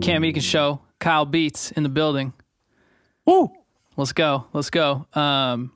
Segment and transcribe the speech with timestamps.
[0.00, 0.80] Cam Meekins Show.
[0.98, 2.32] Kyle Beats in the building.
[3.26, 3.50] Woo!
[3.96, 4.46] Let's go.
[4.52, 5.06] Let's go.
[5.14, 5.72] Um,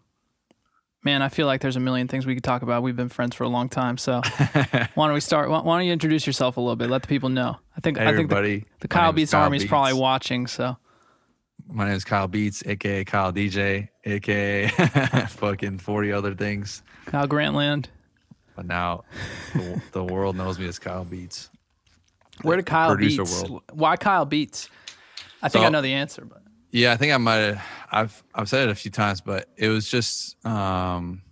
[1.05, 2.83] man, I feel like there's a million things we could talk about.
[2.83, 4.21] We've been friends for a long time, so
[4.95, 5.51] why don't we start?
[5.51, 6.91] Why, why don't you introduce yourself a little bit?
[6.91, 7.59] Let the people know.
[7.77, 8.65] I think Hey, I think the, everybody.
[8.81, 10.47] the My Kyle Beats Kyle Army is probably watching.
[10.49, 10.77] So
[11.69, 14.69] My name is Kyle Beats, aka Kyle DJ, aka
[15.29, 16.83] fucking 40 other things.
[17.07, 17.87] Kyle Grantland.
[18.55, 19.05] But now
[19.55, 21.51] the, the world knows me as Kyle Beats.
[22.43, 23.19] Where did Kyle Beats?
[23.19, 23.63] world.
[23.73, 24.69] Why Kyle Beats?
[25.43, 27.63] I think I know the answer, but Yeah, I think I might have.
[27.91, 31.23] I've I've said it a few times, but it was just um,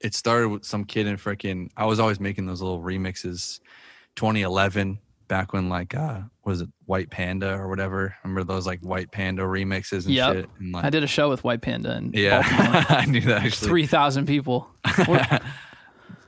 [0.00, 1.70] it started with some kid in freaking.
[1.76, 3.60] I was always making those little remixes,
[4.16, 8.14] 2011, back when like uh, was it White Panda or whatever?
[8.24, 10.32] Remember those like White Panda remixes and Yep.
[10.34, 10.50] shit?
[10.58, 12.42] And like, I did a show with White Panda and yeah,
[12.88, 13.68] I knew that actually.
[13.68, 14.68] three thousand people.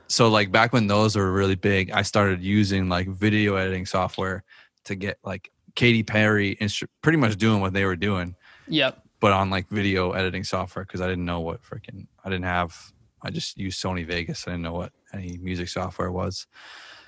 [0.07, 4.43] So like back when those were really big, I started using like video editing software
[4.85, 8.35] to get like Katy Perry instru- pretty much doing what they were doing.
[8.67, 9.01] yep.
[9.19, 12.75] but on like video editing software because I didn't know what freaking I didn't have.
[13.21, 14.47] I just used Sony Vegas.
[14.47, 16.47] I didn't know what any music software was,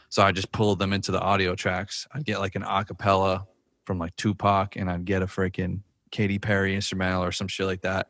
[0.09, 2.07] so I just pulled them into the audio tracks.
[2.13, 3.45] I'd get like an acapella
[3.85, 7.81] from like Tupac, and I'd get a freaking Katy Perry instrumental or some shit like
[7.81, 8.09] that,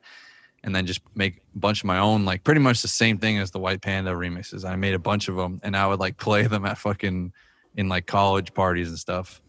[0.63, 3.38] and then just make a bunch of my own, like pretty much the same thing
[3.38, 4.65] as the White Panda remixes.
[4.65, 7.33] I made a bunch of them, and I would like play them at fucking
[7.75, 9.41] in like college parties and stuff.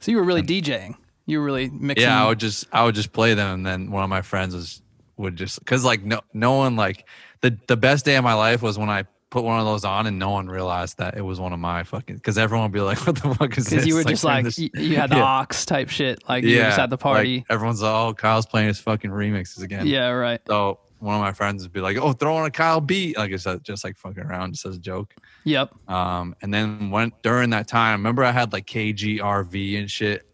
[0.00, 0.94] So you were really DJing.
[1.26, 2.08] You were really mixing.
[2.08, 4.54] Yeah, I would just I would just play them, and then one of my friends
[4.54, 4.82] was
[5.16, 7.04] would just because like no no one like
[7.40, 10.06] the the best day of my life was when I put one of those on
[10.06, 12.80] and no one realized that it was one of my fucking because everyone would be
[12.80, 15.10] like, "What the fuck is this?" because you were just like this- you, you had
[15.10, 15.40] the Yeah.
[15.42, 16.26] aux type shit.
[16.28, 17.44] Like you were just at the like, party.
[17.50, 19.86] everyone's all Kyle's playing his fucking remixes again.
[19.86, 20.40] yeah, right.
[20.46, 23.32] So one of my friends would be like, "Oh, throw on a Kyle beat," like
[23.32, 25.14] I said, just like fucking around, just as a joke.
[25.44, 25.72] Yep.
[25.88, 30.27] Um, and then when during that time, remember I had like KGRV and shit.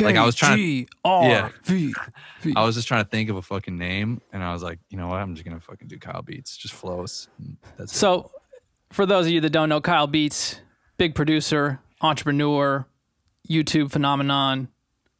[0.00, 1.48] Like, I was trying- G R Yeah.
[1.64, 1.94] V.
[2.56, 4.96] I was just trying to think of a fucking name, and I was like, you
[4.98, 5.20] know what?
[5.20, 6.56] I'm just gonna fucking do Kyle Beats.
[6.56, 7.28] Just flows.
[7.76, 7.96] That's it.
[7.96, 8.30] So,
[8.90, 10.60] for those of you that don't know, Kyle Beats,
[10.98, 12.86] big producer, entrepreneur,
[13.48, 14.68] YouTube phenomenon.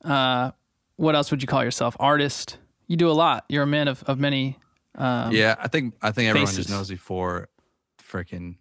[0.05, 0.51] Uh,
[0.97, 1.97] what else would you call yourself?
[1.99, 2.59] Artist.
[2.87, 3.45] You do a lot.
[3.49, 4.59] You're a man of, of many.
[4.97, 6.67] Um, yeah, I think I think everyone faces.
[6.67, 7.49] just knows me for
[8.01, 8.57] freaking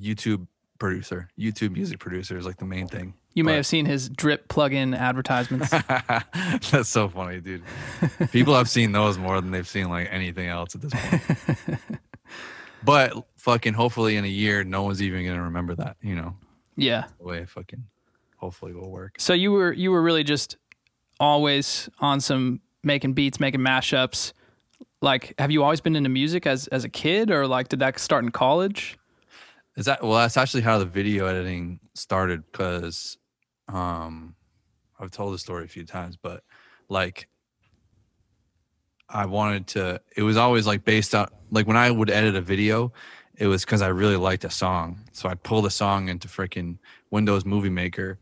[0.00, 0.46] YouTube
[0.78, 1.28] producer.
[1.38, 3.14] YouTube music producer is like the main thing.
[3.34, 5.70] You may but- have seen his drip plug-in advertisements.
[6.70, 7.62] That's so funny, dude.
[8.32, 11.80] People have seen those more than they've seen like anything else at this point.
[12.84, 15.96] but fucking hopefully in a year, no one's even gonna remember that.
[16.02, 16.36] You know,
[16.76, 17.04] yeah.
[17.18, 17.84] the way it fucking
[18.36, 19.16] hopefully will work.
[19.18, 20.56] So you were you were really just
[21.20, 24.32] always on some making beats, making mashups.
[25.02, 27.98] Like, have you always been into music as as a kid, or like did that
[27.98, 28.98] start in college?
[29.76, 30.14] Is that well?
[30.14, 33.18] That's actually how the video editing started because
[33.68, 34.34] um,
[34.98, 36.42] I've told the story a few times, but
[36.88, 37.28] like
[39.08, 40.00] I wanted to.
[40.16, 42.92] It was always like based on like when I would edit a video,
[43.36, 46.78] it was because I really liked a song, so I'd pull the song into freaking
[47.10, 48.18] Windows Movie Maker.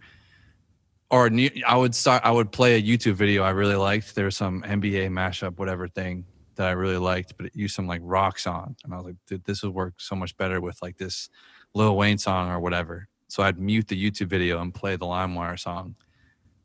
[1.10, 1.30] Or
[1.66, 2.22] I would start.
[2.24, 4.16] I would play a YouTube video I really liked.
[4.16, 6.24] There was some NBA mashup, whatever thing
[6.56, 9.16] that I really liked, but it used some like rock song, and I was like,
[9.26, 11.28] "Dude, this would work so much better with like this
[11.74, 15.58] Lil Wayne song or whatever." So I'd mute the YouTube video and play the LimeWire
[15.58, 15.94] song,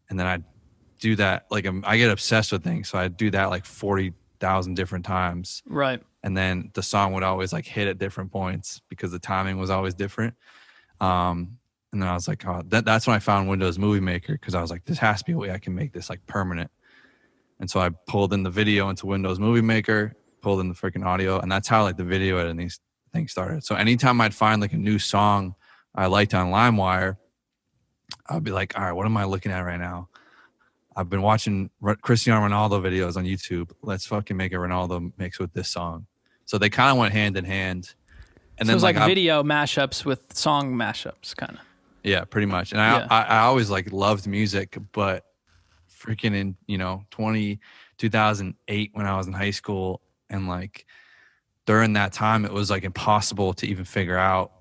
[0.09, 0.43] and then I'd
[0.99, 1.45] do that.
[1.49, 5.05] Like um, I get obsessed with things, so I'd do that like forty thousand different
[5.05, 6.01] times, Right.
[6.23, 9.69] and then the song would always like hit at different points because the timing was
[9.69, 10.33] always different.
[11.01, 11.57] Um,
[11.91, 14.53] and then I was like, oh, that, that's when I found Windows Movie Maker because
[14.55, 16.69] I was like, this has to be a way I can make this like permanent.
[17.59, 21.05] And so I pulled in the video into Windows Movie Maker, pulled in the freaking
[21.05, 22.79] audio, and that's how like the video and these
[23.13, 23.63] things started.
[23.65, 25.55] So anytime I'd find like a new song
[25.93, 27.17] I liked on LimeWire,
[28.27, 30.07] I'd be like, all right, what am I looking at right now?
[30.95, 33.71] I've been watching R- Cristiano Ronaldo videos on YouTube.
[33.81, 36.07] Let's fucking make a Ronaldo mix with this song.
[36.45, 37.93] So they kind of went hand in hand.
[38.57, 41.59] And so it was like, I- video mashups with song mashups, kind of.
[42.03, 42.71] yeah, pretty much.
[42.71, 43.07] And I, Yeah.
[43.09, 45.25] I, I always like loved music, but
[45.99, 47.59] freaking in, you know, 20,
[47.97, 50.85] 2008 when I was in high school and like
[51.65, 54.51] during that time, it was like impossible to even figure out,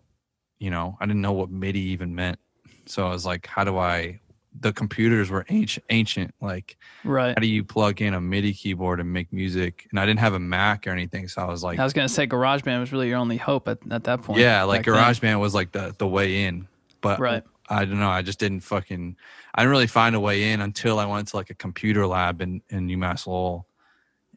[0.59, 2.39] you know, I didn't know what MIDI even meant.
[2.87, 4.21] So I was like, how do I,
[4.61, 6.35] the computers were ancient, ancient.
[6.41, 7.35] Like, Right.
[7.37, 9.87] how do you plug in a MIDI keyboard and make music?
[9.91, 11.29] And I didn't have a Mac or anything.
[11.29, 13.79] So I was like, I was gonna say GarageBand was really your only hope at,
[13.91, 14.41] at that point.
[14.41, 14.85] yeah, like.
[14.85, 16.67] GarageBand was like the the way in,
[17.01, 17.45] but Right.
[17.69, 18.11] I don't know.
[18.11, 19.17] I just didn't fucking.
[19.55, 22.41] I didn't really find a way in until I went to like a computer lab
[22.41, 23.67] in in UMass Lowell,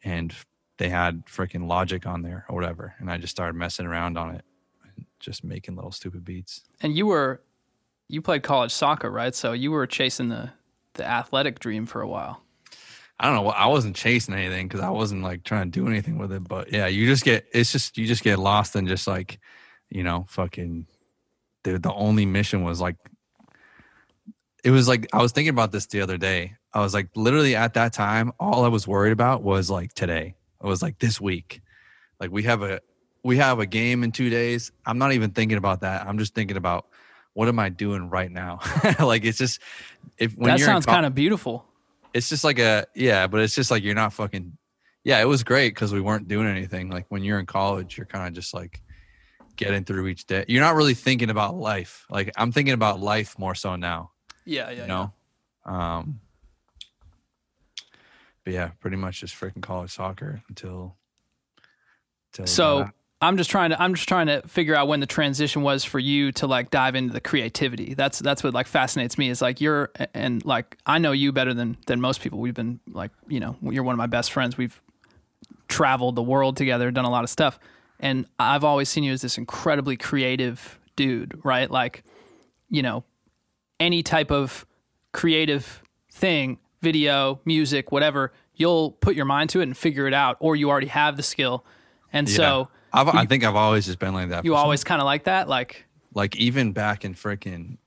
[0.04, 0.34] and
[0.78, 4.34] they had freaking Logic on there or whatever, and I just started messing around on
[4.34, 4.44] it,
[5.20, 6.62] just making little stupid beats.
[6.80, 7.42] And you were
[8.08, 9.34] you played college soccer, right?
[9.34, 10.50] So you were chasing the
[10.94, 12.42] the athletic dream for a while.
[13.18, 13.50] I don't know.
[13.50, 16.46] I wasn't chasing anything because I wasn't like trying to do anything with it.
[16.46, 19.38] But yeah, you just get it's just you just get lost in just like,
[19.88, 20.86] you know, fucking.
[21.62, 22.96] The the only mission was like.
[24.64, 26.56] It was like I was thinking about this the other day.
[26.72, 30.36] I was like, literally at that time, all I was worried about was like today.
[30.62, 31.60] It was like this week.
[32.20, 32.80] Like we have a
[33.24, 34.72] we have a game in two days.
[34.86, 36.06] I'm not even thinking about that.
[36.06, 36.86] I'm just thinking about
[37.34, 38.60] what am I doing right now?
[39.00, 39.60] like it's just
[40.18, 41.64] if when that sounds kind of beautiful.
[42.14, 44.56] it's just like a yeah, but it's just like you're not fucking
[45.04, 46.88] yeah, it was great because we weren't doing anything.
[46.88, 48.80] Like when you're in college, you're kind of just like
[49.56, 50.44] getting through each day.
[50.46, 52.06] You're not really thinking about life.
[52.08, 54.12] Like I'm thinking about life more so now,
[54.44, 55.12] Yeah, yeah, you know?
[55.64, 56.20] Um
[58.44, 60.96] but yeah, pretty much just freaking college soccer until
[62.32, 62.94] until So that.
[63.20, 66.00] I'm just trying to I'm just trying to figure out when the transition was for
[66.00, 67.94] you to like dive into the creativity.
[67.94, 71.54] That's that's what like fascinates me is like you're and like I know you better
[71.54, 72.40] than than most people.
[72.40, 74.58] We've been like, you know, you're one of my best friends.
[74.58, 74.82] We've
[75.68, 77.60] traveled the world together, done a lot of stuff.
[78.00, 81.70] And I've always seen you as this incredibly creative dude, right?
[81.70, 82.02] Like,
[82.68, 83.04] you know,
[83.82, 84.64] any type of
[85.12, 90.36] creative thing, video, music, whatever, you'll put your mind to it and figure it out,
[90.40, 91.64] or you already have the skill.
[92.12, 92.36] And Yeah.
[92.36, 94.44] so I've, I think I've always just been like that.
[94.44, 95.84] you always kind of like that, like
[96.14, 97.78] like even back in freaking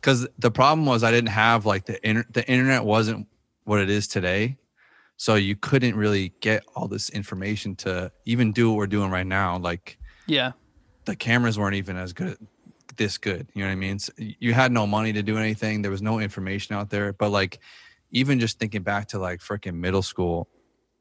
[0.00, 3.26] because the problem was i didn't have like the inter- the internet wasn't
[3.64, 4.56] what it is today
[5.16, 9.26] so you couldn't really get all this information to even do what we're doing right
[9.26, 9.98] now like
[10.28, 10.52] yeah,
[11.04, 12.38] the cameras weren't even as good
[12.96, 13.98] this good you know what i mean?
[13.98, 17.30] So you had no money to do anything there was no information out there but
[17.30, 17.60] like
[18.10, 20.48] even just thinking back to like freaking middle school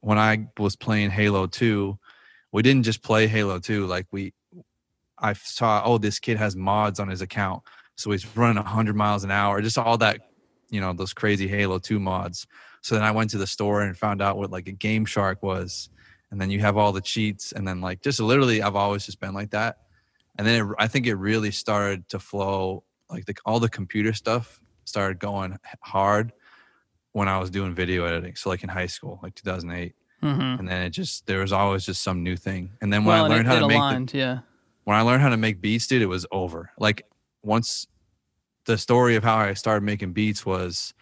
[0.01, 1.97] when i was playing halo 2
[2.51, 4.33] we didn't just play halo 2 like we
[5.19, 7.61] i saw oh this kid has mods on his account
[7.95, 10.19] so he's running 100 miles an hour just all that
[10.69, 12.47] you know those crazy halo 2 mods.
[12.81, 15.41] So then i went to the store and found out what like a game shark
[15.43, 15.89] was
[16.31, 19.19] and then you have all the cheats and then like just literally i've always just
[19.19, 19.77] been like that
[20.37, 24.13] and then it, i think it really started to flow like the, all the computer
[24.13, 26.31] stuff started going hard
[27.11, 30.67] when i was doing video editing so like in high school like 2008 hmm and
[30.67, 33.27] then it just there was always just some new thing and then when well, i
[33.27, 34.39] learned it, how it to make the, yeah,
[34.83, 36.71] when I learned how to make beats, dude, it was over.
[36.77, 37.05] Like
[37.41, 37.87] once
[38.65, 40.93] the story of how I started making beats was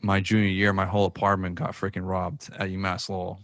[0.00, 3.40] my junior year, my whole apartment got freaking robbed at UMass Lowell.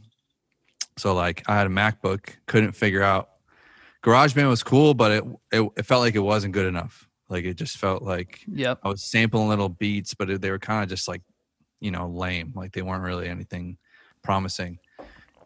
[0.97, 3.31] So like I had a MacBook, couldn't figure out
[4.05, 7.09] GarageBand was cool, but it, it it felt like it wasn't good enough.
[7.31, 10.59] Like it just felt like yep, I was sampling little beats, but it, they were
[10.59, 11.23] kind of just like,
[11.81, 12.53] you know, lame.
[12.55, 13.79] Like they weren't really anything
[14.23, 14.79] promising.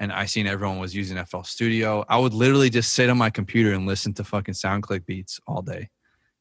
[0.00, 2.05] And I seen everyone was using FL Studio.
[2.08, 5.62] I would literally just sit on my computer and listen to fucking SoundClick beats all
[5.62, 5.90] day.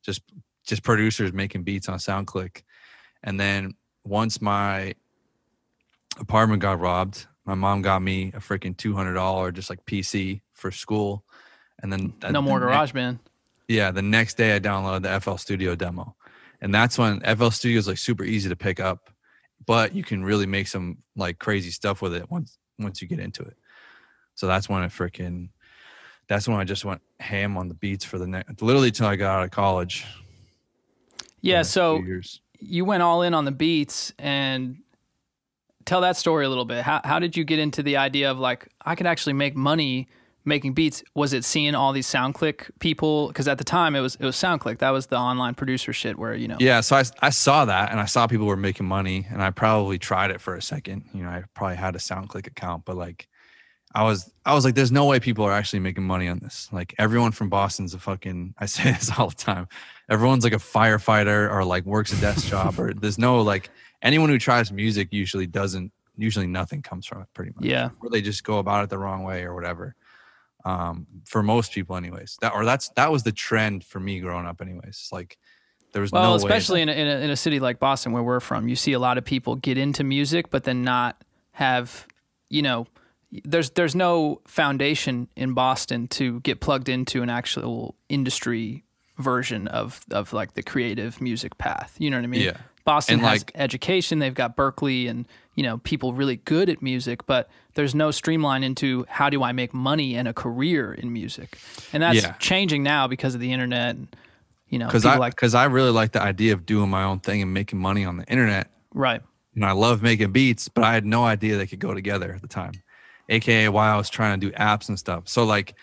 [0.04, 0.22] Just
[0.66, 2.64] just producers making beats on SoundClick.
[3.24, 4.96] And then once my
[6.19, 10.42] apartment got robbed, my mom got me a freaking two hundred dollar just like PC
[10.54, 11.24] for school.
[11.82, 13.20] And then no the more ne- GarageBand.
[13.68, 16.16] yeah, the next day I downloaded the FL Studio demo.
[16.62, 19.12] And that's when FL Studio is like super easy to pick up,
[19.66, 23.20] but you can really make some like crazy stuff with it once once you get
[23.20, 23.56] into it.
[24.36, 25.50] So that's when it freaking
[26.28, 29.16] that's when I just went ham on the beats for the next literally till I
[29.16, 30.06] got out of college.
[31.42, 32.04] Yeah, so
[32.60, 34.78] you went all in on the beats and
[35.86, 36.84] tell that story a little bit.
[36.84, 40.07] How how did you get into the idea of like I could actually make money
[40.47, 41.04] making beats?
[41.13, 43.27] Was it seeing all these SoundClick people?
[43.27, 44.80] Because at the time it was it was SoundClick.
[44.80, 46.57] That was the online producer shit where you know.
[46.59, 49.51] Yeah, so I, I saw that and I saw people were making money and I
[49.51, 51.04] probably tried it for a second.
[51.13, 53.27] You know, I probably had a SoundClick account, but like
[53.94, 56.69] I was I was like, there's no way people are actually making money on this.
[56.71, 59.68] Like everyone from Boston's a fucking I say this all the time.
[60.09, 63.69] Everyone's like a firefighter or like works a desk job or there's no like
[64.01, 67.66] anyone who tries music usually doesn't usually nothing comes from it pretty much.
[67.66, 67.89] Yeah.
[68.01, 69.95] Or they just go about it the wrong way or whatever.
[70.66, 72.37] Um, for most people anyways.
[72.42, 75.09] That or that's that was the trend for me growing up anyways.
[75.11, 75.37] Like
[75.94, 78.23] there was Well, no especially in a, in, a, in a city like Boston, where
[78.23, 82.06] we're from, you see a lot of people get into music, but then not have,
[82.49, 82.85] you know,
[83.45, 88.83] there's there's no foundation in Boston to get plugged into an actual industry
[89.18, 91.95] version of of like the creative music path.
[91.97, 92.42] You know what I mean?
[92.42, 92.57] Yeah.
[92.83, 94.19] Boston And, has like- education.
[94.19, 98.64] They've got Berklee and you know people really good at music, but there's no streamline
[98.64, 101.57] into how do I make money and a career in music,
[101.94, 102.34] and that's Yeah.
[102.34, 103.96] changing now because of the internet.
[104.69, 107.19] You know, because I like because I really like the idea of doing my own
[107.22, 108.69] thing and making money on the internet.
[108.94, 109.22] right.
[109.56, 112.42] And I love making beats, but I had no idea they could go together at
[112.42, 112.74] the time.
[113.30, 115.28] AKA while I was trying to do apps and stuff.
[115.28, 115.74] So like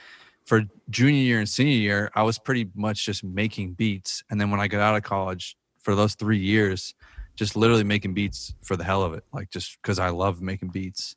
[0.47, 4.23] for junior year and senior year, I was pretty much just making beats.
[4.31, 6.95] And then when I got out of college for those three years,
[7.37, 10.69] just literally making beats for the hell of it, like just because I love making
[10.69, 11.17] beats.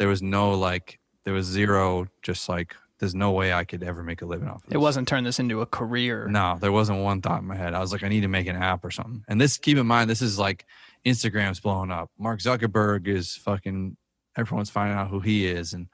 [0.00, 4.02] There was no like, there was zero, just like, there's no way I could ever
[4.02, 4.74] make a living off of this.
[4.74, 6.26] It wasn't turn this into a career.
[6.26, 7.74] No, there wasn't one thought in my head.
[7.74, 9.22] I was like, I need to make an app or something.
[9.28, 10.64] And this, keep in mind, this is like
[11.04, 12.10] Instagram's blowing up.
[12.18, 13.96] Mark Zuckerberg is fucking,
[14.38, 15.86] everyone's finding out who he is and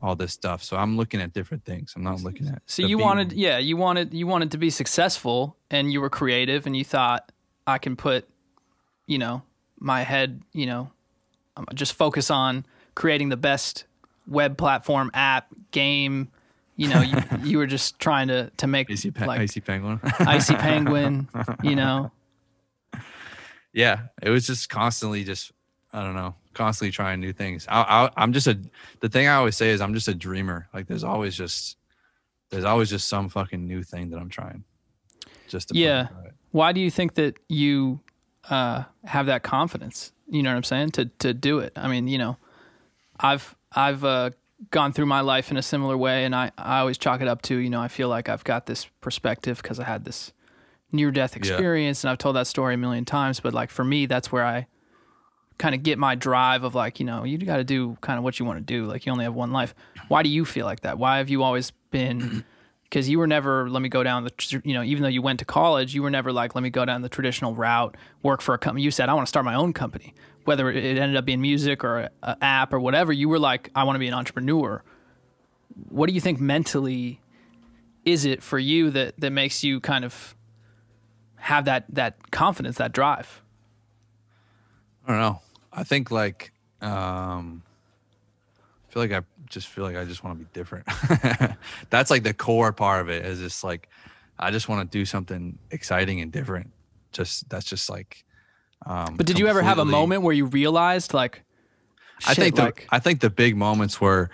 [0.00, 0.62] all this stuff.
[0.62, 1.92] So I'm looking at different things.
[1.94, 2.62] I'm not looking at.
[2.66, 6.66] So you wanted, yeah, you wanted, you wanted to be successful, and you were creative,
[6.66, 7.30] and you thought
[7.66, 8.26] I can put,
[9.06, 9.42] you know,
[9.78, 10.90] my head, you know,
[11.74, 13.84] just focus on creating the best
[14.26, 16.28] web platform, app, game.
[16.76, 20.00] You know, you, you were just trying to to make Icy, pe- like Icy Penguin.
[20.20, 21.28] icy penguin.
[21.62, 22.10] You know,
[23.72, 25.52] yeah, it was just constantly just,
[25.92, 27.66] I don't know, constantly trying new things.
[27.68, 28.58] I, I, I'm just a,
[29.00, 30.68] the thing I always say is I'm just a dreamer.
[30.74, 31.76] Like there's always just,
[32.50, 34.64] there's always just some fucking new thing that I'm trying.
[35.48, 36.04] Just to Yeah.
[36.04, 36.34] fucking try it.
[36.50, 38.00] why do you think that you
[38.50, 40.12] uh, have that confidence?
[40.28, 40.90] You know what I'm saying?
[40.92, 41.72] To to do it.
[41.76, 42.36] I mean, you know,
[43.22, 44.30] I've I've uh,
[44.70, 47.42] gone through my life in a similar way, and I I always chalk it up
[47.42, 50.32] to you know I feel like I've got this perspective because I had this
[50.90, 53.40] near death experience, and I've told that story a million times.
[53.40, 54.66] But like for me, that's where I
[55.58, 58.24] kind of get my drive of like you know you got to do kind of
[58.24, 58.84] what you want to do.
[58.84, 59.74] Like you only have one life.
[60.08, 60.98] Why do you feel like that?
[60.98, 62.44] Why have you always been?
[62.92, 65.38] Because you were never let me go down the you know even though you went
[65.38, 68.52] to college you were never like let me go down the traditional route work for
[68.52, 70.14] a company you said i want to start my own company.
[70.44, 73.84] Whether it ended up being music or an app or whatever you were like i
[73.84, 74.82] want to be an entrepreneur.
[75.88, 77.20] What do you think mentally
[78.04, 80.34] is it for you that that makes you kind of
[81.36, 83.40] have that that confidence that drive?
[85.06, 85.40] I don't know.
[85.72, 87.62] I think like, um,
[88.88, 89.20] I feel like I
[89.52, 90.86] just feel like I just want to be different.
[91.90, 93.88] That's like the core part of it is just like,
[94.38, 96.70] I just want to do something exciting and different.
[97.12, 98.24] Just, that's just like,
[98.86, 101.42] um, but did you ever have a moment where you realized like
[102.26, 104.30] I think shit, the like I think the big moments were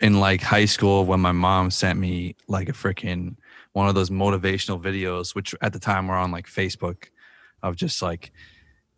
[0.00, 3.36] in like high school when my mom sent me like a freaking
[3.72, 7.04] one of those motivational videos, which at the time were on like Facebook,
[7.62, 8.32] of just like,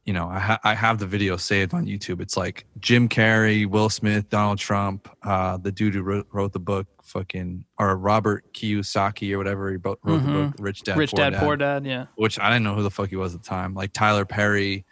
[0.04, 2.20] you know, I ha- I have the video saved on YouTube.
[2.20, 6.58] It's like Jim Carrey, Will Smith, Donald Trump, uh, the dude who wrote, wrote the
[6.58, 11.30] book, fucking or Robert Kiyosaki or whatever he wrote the book, Rich Dad, rich Poor
[11.30, 13.48] dad poor dad yeah which I didn't know who the fuck he was at the
[13.48, 14.84] time, like Tyler Perry.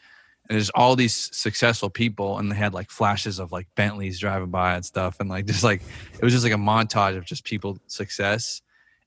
[0.49, 4.51] And there's all these successful people, and they had like flashes of like Bentleys driving
[4.51, 5.83] by and stuff, and like just like
[6.15, 8.63] it was just like a montage of just people success,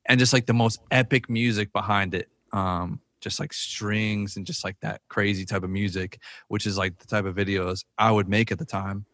[0.05, 4.63] and just like the most epic music behind it, um, just like strings and just
[4.63, 8.27] like that crazy type of music, which is like the type of videos I would
[8.27, 9.06] make at the time.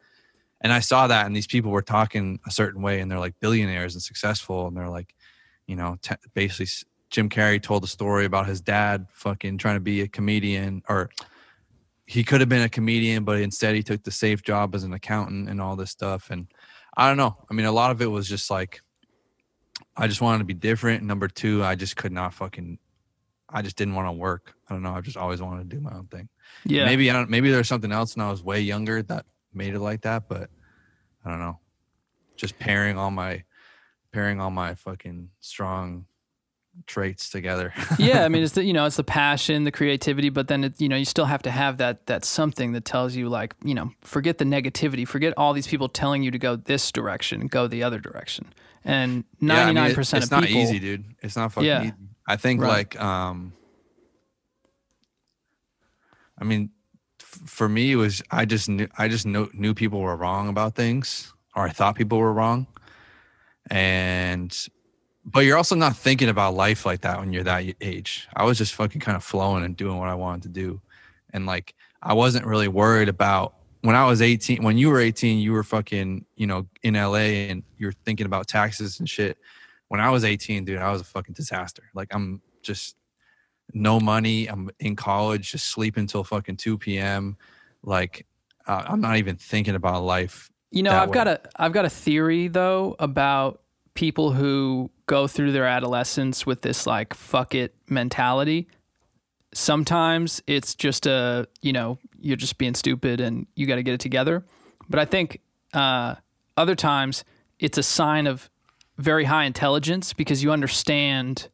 [0.62, 3.40] And I saw that, and these people were talking a certain way, and they're like
[3.40, 5.16] billionaires and successful, and they're like,
[5.68, 6.68] you know, te- basically
[7.10, 11.10] Jim Carrey told a story about his dad fucking trying to be a comedian or
[12.06, 14.94] he could have been a comedian, but instead he took the safe job as an
[14.94, 16.32] accountant and all this stuff.
[16.32, 16.48] And
[16.98, 17.38] I don't know.
[17.50, 18.82] I mean, a lot of it was just like,
[19.96, 21.04] I just wanted to be different.
[21.04, 22.80] Number two, I just could not fucking,
[23.52, 24.54] I just didn't want to work.
[24.70, 24.94] I don't know.
[24.94, 26.30] I just always wanted to do my own thing.
[26.66, 29.74] yeah Maybe I don't, maybe there's something else when I was way younger that made
[29.74, 30.50] it like that, but
[31.26, 31.60] I don't know.
[32.36, 33.44] Just pairing all my,
[34.12, 36.06] pairing all my fucking strong
[36.88, 37.74] traits together.
[38.00, 40.80] yeah, I mean, it's the you know, it's the passion, the creativity, but then it,
[40.80, 43.74] you know, you still have to have that that something that tells you like, you
[43.74, 47.68] know, forget the negativity, forget all these people telling you to go this direction, go
[47.68, 48.54] the other direction,
[48.86, 51.04] and Yeah, I mean, ninety nine it- percent It's not easy, dude.
[51.22, 51.84] It's not fucking Yeah.
[51.84, 51.94] easy.
[52.30, 52.70] I think Right.
[52.70, 53.54] like um
[56.38, 56.70] I mean
[57.20, 60.48] f- for me it was I just knew I just knew, knew people were wrong
[60.48, 62.68] about things or I thought people were wrong.
[63.72, 64.56] And
[65.26, 68.28] but you're also not thinking about life like that when you're that age.
[68.36, 70.82] I was just fucking kind of flowing and doing what I wanted to do.
[71.34, 75.40] And like I wasn't really worried about when I was 18, when you were 18,
[75.40, 79.38] you were fucking, you know, in LA and you're thinking about taxes and shit.
[79.90, 81.84] When I was 18, dude, I was a fucking disaster.
[81.94, 82.96] Like I'm just
[83.74, 84.48] no money.
[84.48, 87.38] I'm in college, just sleeping till fucking 2 p.m.
[87.84, 88.26] Like
[88.68, 90.50] uh, I'm not even thinking about life.
[90.72, 93.62] You know, I've got a I've got a theory though about
[93.96, 98.68] people who go through their adolescence with this like fuck it mentality.
[99.54, 103.96] Sometimes it's just a, you know, you're just being stupid and you got to get
[103.96, 104.46] it together.
[104.88, 105.42] But I think
[105.74, 106.16] uh,
[106.56, 107.24] other times
[107.58, 108.50] it's a sign of
[109.00, 111.48] very high intelligence because you understand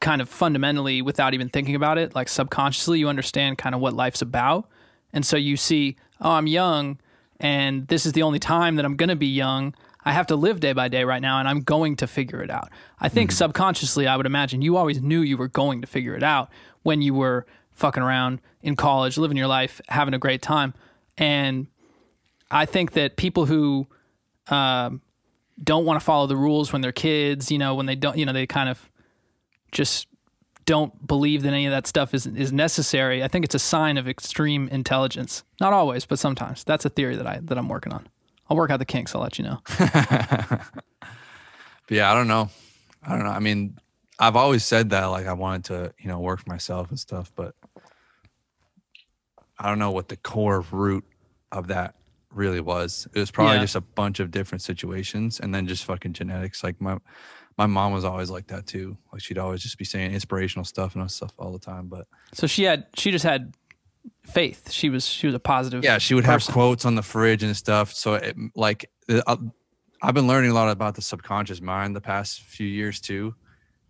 [0.00, 3.94] kind of fundamentally without even thinking about it, like subconsciously, you understand kind of what
[3.94, 4.68] life's about.
[5.12, 6.98] And so you see, oh, I'm young
[7.40, 9.74] and this is the only time that I'm going to be young.
[10.04, 12.50] I have to live day by day right now, and I'm going to figure it
[12.50, 12.70] out.
[12.98, 16.22] I think subconsciously, I would imagine you always knew you were going to figure it
[16.22, 16.50] out
[16.82, 20.74] when you were fucking around in college, living your life, having a great time.
[21.16, 21.66] And
[22.50, 23.86] I think that people who
[24.48, 25.02] um,
[25.62, 28.26] don't want to follow the rules when they're kids, you know, when they don't, you
[28.26, 28.90] know, they kind of
[29.72, 30.08] just
[30.64, 33.24] don't believe that any of that stuff is is necessary.
[33.24, 35.42] I think it's a sign of extreme intelligence.
[35.60, 36.64] Not always, but sometimes.
[36.64, 38.08] That's a theory that I that I'm working on.
[38.50, 39.14] I'll work out the kinks.
[39.14, 39.62] I'll let you know.
[41.90, 42.50] Yeah, I don't know.
[43.02, 43.30] I don't know.
[43.30, 43.78] I mean,
[44.18, 47.32] I've always said that like I wanted to, you know, work for myself and stuff,
[47.34, 47.54] but
[49.58, 51.04] I don't know what the core root
[51.50, 51.94] of that
[52.32, 53.06] really was.
[53.14, 53.62] It was probably Yeah.
[53.62, 56.62] just a bunch of different situations and then just fucking genetics.
[56.62, 56.98] Like my
[57.56, 58.96] my mom was always like that too.
[59.12, 61.88] Like she'd always just be saying inspirational stuff and stuff all the time.
[61.88, 63.54] But So she had she just had
[64.26, 64.70] faith.
[64.70, 65.82] She was she was a positive.
[65.84, 67.92] yeah, she would have quotes on the fridge and stuff.
[67.92, 69.36] So it, like uh,
[70.02, 73.34] I've been learning a lot about the subconscious mind the past few years too,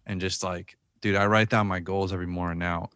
[0.06, 2.88] and just like, dude, I write down my goals every morning now,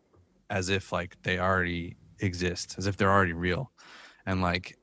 [0.49, 3.71] as if like they already exist, as if they're already real,
[4.25, 4.79] and like,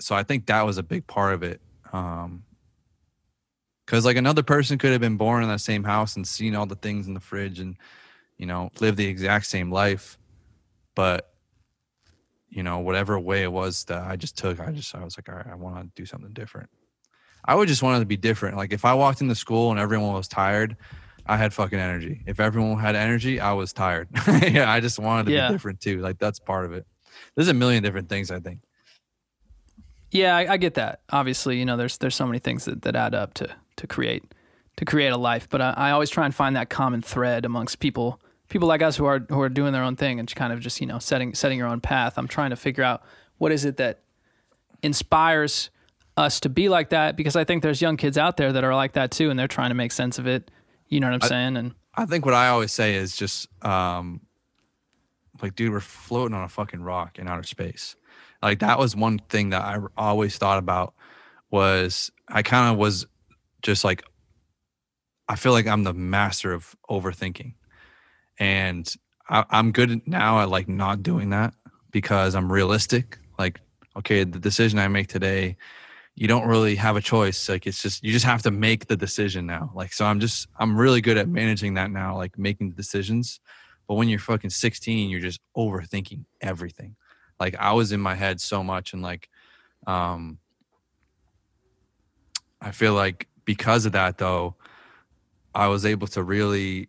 [0.00, 1.60] so I think that was a big part of it.
[1.92, 2.44] Um,
[3.84, 6.66] because like another person could have been born in that same house and seen all
[6.66, 7.76] the things in the fridge and
[8.36, 10.18] you know live the exact same life.
[10.96, 11.32] But
[12.48, 15.28] you know whatever way it was that i just took i just i was like
[15.28, 16.70] all right i want to do something different.
[17.44, 18.56] I would just want it to be different.
[18.56, 20.76] Like if i walked into school and everyone was tired
[21.26, 22.22] i had fucking energy.
[22.26, 24.08] If everyone had energy i was tired.
[24.42, 25.48] Yeah i just wanted to Yeah.
[25.48, 26.00] be different too.
[26.00, 26.86] Like that's part of it.
[27.34, 28.60] There's a million different things i think
[30.10, 31.00] Yeah, I, I get that.
[31.10, 34.24] Obviously, you know, there's there's so many things that, that add up to to create
[34.76, 35.48] to create a life.
[35.48, 38.96] But I, I always try and find that common thread amongst people people like us
[38.96, 41.34] who are who are doing their own thing and kind of just you know setting
[41.34, 42.14] setting your own path.
[42.16, 43.02] I'm trying to figure out
[43.38, 44.00] what is it that
[44.82, 45.70] inspires
[46.16, 48.74] us to be like that because I think there's young kids out there that are
[48.74, 50.50] like that too, and they're trying to make sense of it.
[50.88, 51.56] You know what I'm saying?
[51.56, 54.20] And I think what I always say is just um
[55.42, 57.96] like dude, we're floating on a fucking rock in outer space.
[58.42, 60.94] Like that was one thing that I always thought about
[61.50, 63.06] was I kind of was
[63.62, 64.02] just like
[65.28, 67.54] I feel like I'm the master of overthinking.
[68.38, 68.92] And
[69.28, 71.54] I, I'm good now at like not doing that
[71.90, 73.18] because I'm realistic.
[73.38, 73.60] Like,
[73.96, 75.56] okay, the decision I make today,
[76.14, 77.48] you don't really have a choice.
[77.48, 79.72] Like it's just you just have to make the decision now.
[79.74, 83.40] Like so I'm just I'm really good at managing that now, like making the decisions.
[83.88, 86.96] But when you're fucking 16, you're just overthinking everything.
[87.38, 89.28] Like I was in my head so much and like
[89.86, 90.38] um
[92.60, 94.56] I feel like because of that though,
[95.54, 96.88] I was able to really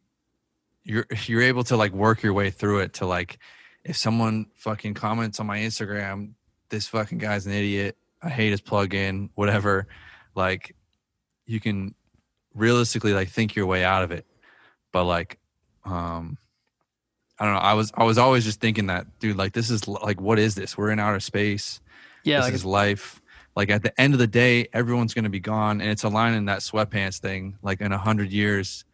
[0.83, 3.39] you're you're able to like work your way through it to like
[3.83, 6.31] if someone fucking comments on my Instagram,
[6.69, 7.97] this fucking guy's an idiot.
[8.21, 9.87] I hate his plugin, whatever.
[10.35, 10.75] Like
[11.45, 11.95] you can
[12.53, 14.25] realistically like think your way out of it.
[14.91, 15.39] But like
[15.85, 16.37] um
[17.39, 17.59] I don't know.
[17.59, 20.55] I was I was always just thinking that, dude, like this is like what is
[20.55, 20.77] this?
[20.77, 21.81] We're in outer space.
[22.23, 23.21] yeah, this like is life.
[23.55, 26.33] Like at the end of the day, everyone's gonna be gone, and it's a line
[26.33, 27.57] in that sweatpants thing.
[27.61, 28.85] Like in a hundred years,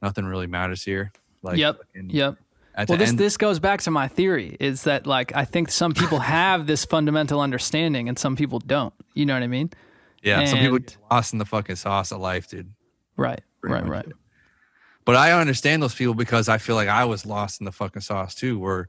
[0.00, 1.12] nothing really matters here.
[1.42, 2.36] Like Yep, fucking yep.
[2.88, 5.92] Well, this end, this goes back to my theory is that like I think some
[5.92, 8.94] people have this fundamental understanding and some people don't.
[9.14, 9.70] You know what I mean?
[10.22, 12.72] yeah, some people and- get lost in the fucking sauce of life, dude.
[13.16, 13.40] Right.
[13.60, 13.86] Pretty right.
[13.86, 14.06] Right.
[14.06, 14.12] it.
[15.04, 18.02] But I understand those people because I feel like I was lost in the fucking
[18.02, 18.58] sauce too.
[18.58, 18.88] Where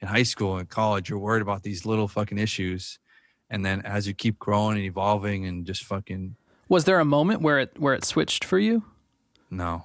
[0.00, 2.98] in high school and college, you're worried about these little fucking issues,
[3.48, 6.34] and then as you keep growing and evolving and just fucking
[6.68, 8.82] Was there a moment where it where it switched for you?
[9.50, 9.84] no,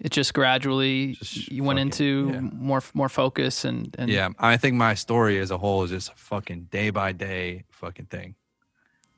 [0.00, 2.40] It just gradually Just you went into yeah.
[2.40, 6.10] more more focus and and yeah, I think my story as a whole is just
[6.12, 8.34] a fucking day by day fucking thing.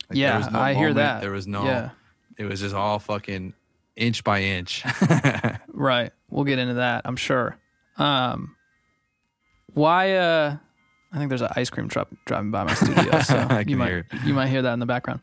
[0.09, 1.23] Like, yeah, was no I hear that.
[1.23, 1.65] There was no.
[1.65, 1.91] Yeah.
[2.39, 3.55] It was just all fucking
[3.97, 4.85] inch by inch.
[5.73, 6.13] Right.
[6.31, 7.57] We'll get into that, I'm sure.
[7.97, 8.57] Um
[9.75, 10.57] why uh
[11.13, 14.07] I think there's an ice cream truck driving by my studio, so you might hear
[14.25, 15.21] you might hear that in the background.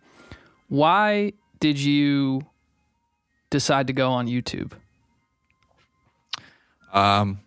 [0.67, 2.45] Why did you
[3.49, 4.73] decide to go on YouTube?
[6.93, 7.39] Um,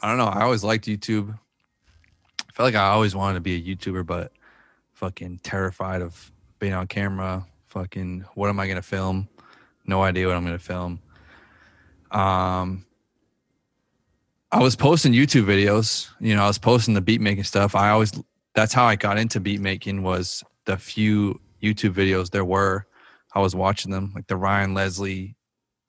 [0.00, 0.26] I don't know.
[0.26, 1.36] I always liked YouTube.
[2.40, 4.32] I felt like I always wanted to be a YouTuber, but
[4.94, 7.46] fucking terrified of being on camera.
[7.68, 9.28] Fucking, what am I gonna film?
[9.86, 11.00] No idea what I'm gonna film.
[12.10, 12.84] Um,
[14.50, 16.10] I was posting YouTube videos.
[16.20, 17.74] You know, I was posting the beat making stuff.
[17.74, 18.12] I always
[18.54, 22.86] that's how I got into beat making was the few YouTube videos there were.
[23.34, 25.36] I was watching them, like the Ryan Leslie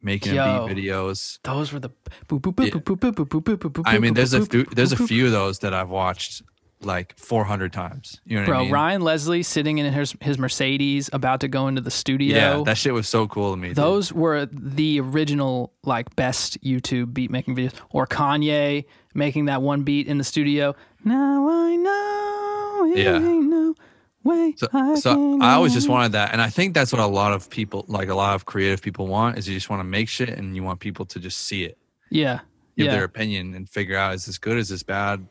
[0.02, 0.44] making Yo.
[0.44, 1.40] a beat videos.
[1.44, 1.90] Those were the
[2.28, 2.72] boop boop boop Yeah.
[2.72, 3.84] boop boop boop boop boop boop.
[3.86, 6.42] I mean, there's a few, there's a few of those that I've watched
[6.82, 8.22] like 400 times.
[8.26, 8.72] You know what Bro, I mean?
[8.72, 12.36] Ryan Leslie sitting in his, his Mercedes about to go into the studio.
[12.38, 13.70] Yeah, that shit was so cool to me.
[13.70, 13.78] dude.
[13.78, 17.74] Those were the original like best YouTube beat making videos.
[17.92, 20.76] Or Kanye making that one beat in the studio.
[21.04, 23.16] Now I know it Yeah.
[23.16, 23.76] ain't no
[24.24, 24.54] way.
[24.58, 27.34] So, I so I always just wanted that, and I think that's what a lot
[27.34, 30.08] of people, like a lot of creative people, want is you just want to make
[30.10, 31.78] shit, and you want people to just see it,
[32.10, 32.40] Yeah.
[32.78, 32.92] give Yeah.
[32.96, 35.26] their opinion, and figure out is this good, is this bad.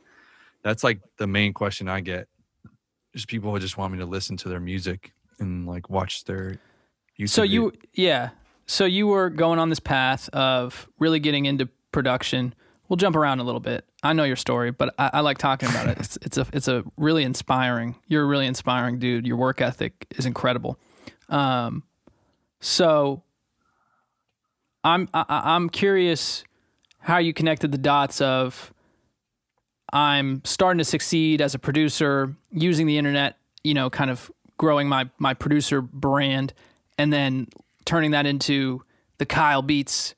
[0.63, 2.29] That's like the main question I get.
[3.15, 6.57] Just people who just want me to listen to their music and like watch their.
[7.19, 8.31] YouTube So you, yeah.
[8.67, 12.55] So you were going on this path of really getting into production.
[12.89, 13.85] We'll jump around a little bit.
[14.03, 15.99] I know your story, but I, I like talking about it.
[16.01, 17.97] It's, it's a it's a really inspiring.
[18.07, 19.27] You're a really inspiring dude.
[19.27, 20.79] Your work ethic is incredible.
[21.29, 21.83] Um,
[22.61, 23.23] so
[24.85, 26.45] I'm I, I- I'm curious
[27.01, 28.73] how you connected the dots of
[29.93, 34.89] I'm starting to succeed as a producer using the internet, you know, kind of growing
[34.89, 36.53] my my producer brand
[36.99, 37.47] and then
[37.85, 38.83] turning that into
[39.19, 40.15] the Kyle Beats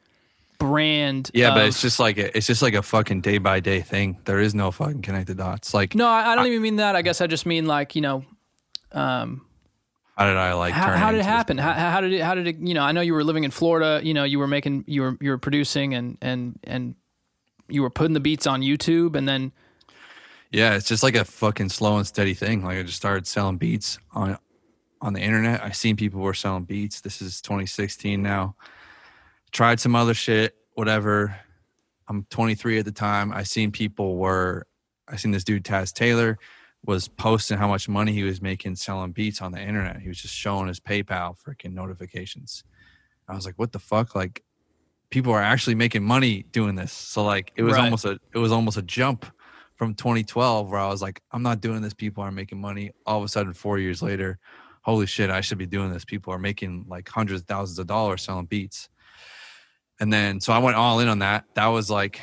[0.59, 1.31] brand.
[1.33, 4.19] yeah, but it's just like a, it's just like a fucking day by day thing.
[4.25, 5.73] There is no fucking connected dots.
[5.73, 6.97] Like, No, I, I don't even mean that.
[6.97, 8.25] I guess I just mean like, you know,
[8.93, 9.47] um
[10.17, 10.75] how did I like?
[10.75, 11.57] how, turn how did it happen?
[11.57, 13.51] How, how did it how did it, you know, I know you were living in
[13.51, 16.95] Florida, you know, you were making you were you were producing and and and
[17.71, 19.53] you were putting the beats on YouTube and then
[20.51, 22.65] Yeah, it's just like a fucking slow and steady thing.
[22.65, 24.39] Like I just started selling beats on
[25.01, 25.63] on the internet.
[25.63, 27.01] I seen people were selling beats.
[27.01, 28.55] This is 2016 now.
[29.51, 31.37] Tried some other shit, whatever.
[32.09, 33.33] I'm 23 at the time.
[33.33, 34.67] I seen people were
[35.09, 36.39] I seen this dude Taz Taylor
[36.85, 40.01] was posting how much money he was making selling beats on the internet.
[40.01, 42.65] He was just showing his PayPal freaking notifications.
[43.29, 44.15] I was like, what the fuck?
[44.15, 44.43] Like
[45.11, 46.93] people are actually making money doing this.
[46.93, 47.85] So like it was Right.
[47.85, 49.27] almost a it was almost a jump
[49.77, 51.95] from 2012 where I was like, I'm not doing this.
[51.95, 52.93] People are making money.
[53.07, 54.39] All of a sudden, four years later,
[54.83, 56.05] holy shit, I should be doing this.
[56.05, 58.89] People are making like hundreds of thousands of dollars selling beats.
[59.99, 61.45] And then, so I went all in on that.
[61.55, 62.21] That was like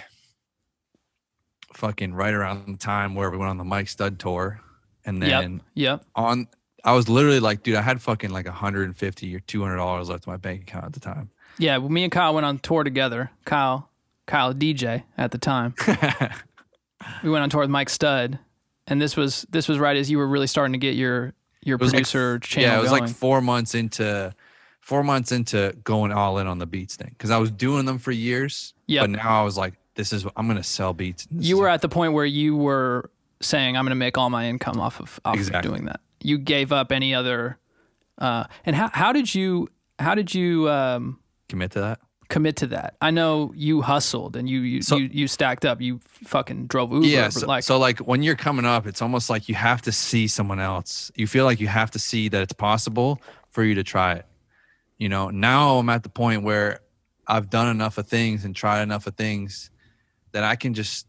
[1.74, 4.62] fucking right around the time where we went on the Mike Stud tour.
[5.06, 5.42] And Yep.
[5.42, 6.06] then yep.
[6.16, 6.48] on,
[6.84, 10.32] I was literally like, dude, I had fucking like 150 or 200 dollars left in
[10.34, 11.30] my bank account at the time.
[11.60, 13.32] Yeah, well, me and Kyle went on tour together.
[13.46, 13.90] Kyle,
[14.26, 15.74] Kyle DJ at the time.
[17.24, 18.40] we went on tour with Mike Stud,
[18.88, 21.78] and this was this was right as you were really starting to get your your
[21.78, 23.04] was like- producer channel yeah, it was going.
[23.04, 24.34] like four months into
[24.82, 27.98] four months into going all in on the beats thing because I was doing them
[27.98, 28.74] for years.
[28.88, 29.04] Yep.
[29.04, 31.28] But now I was like, this is I'm gonna sell beats.
[31.32, 33.10] This you were at the point where you were
[33.42, 35.58] saying, "I'm going to make all my income off of off Exactly.
[35.58, 37.58] of doing that." You gave up any other.
[38.18, 42.00] Uh, and how how did you how did you um, commit to that.
[42.30, 42.96] commit to that?
[43.02, 45.80] I know you hustled and you you So- you, you stacked up.
[45.82, 47.06] You fucking drove Uber.
[47.08, 47.30] yeah.
[47.30, 50.28] So like so like when you're coming up, it's almost like you have to see
[50.28, 51.12] someone else.
[51.16, 54.26] You feel like you have to see that it's possible for you to try it.
[54.98, 56.80] You know, now I'm at the point where
[57.28, 59.70] I've done enough of things and tried enough of things
[60.34, 61.08] that I can just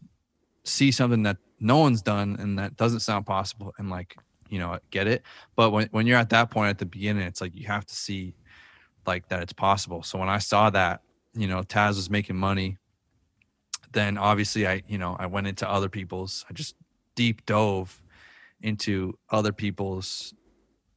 [0.63, 4.15] see something that no one's done and that doesn't sound possible and like,
[4.49, 5.23] you know, get it.
[5.55, 7.95] But when, when you're at that point at the beginning, it's like you have to
[7.95, 8.35] see
[9.09, 10.03] like that it's possible.
[10.03, 11.01] So when I saw that,
[11.33, 12.77] you know, Taz was making money,
[13.91, 16.75] then obviously I, you know, I went into other people's, I just
[17.15, 18.01] deep dove
[18.61, 20.33] into other people's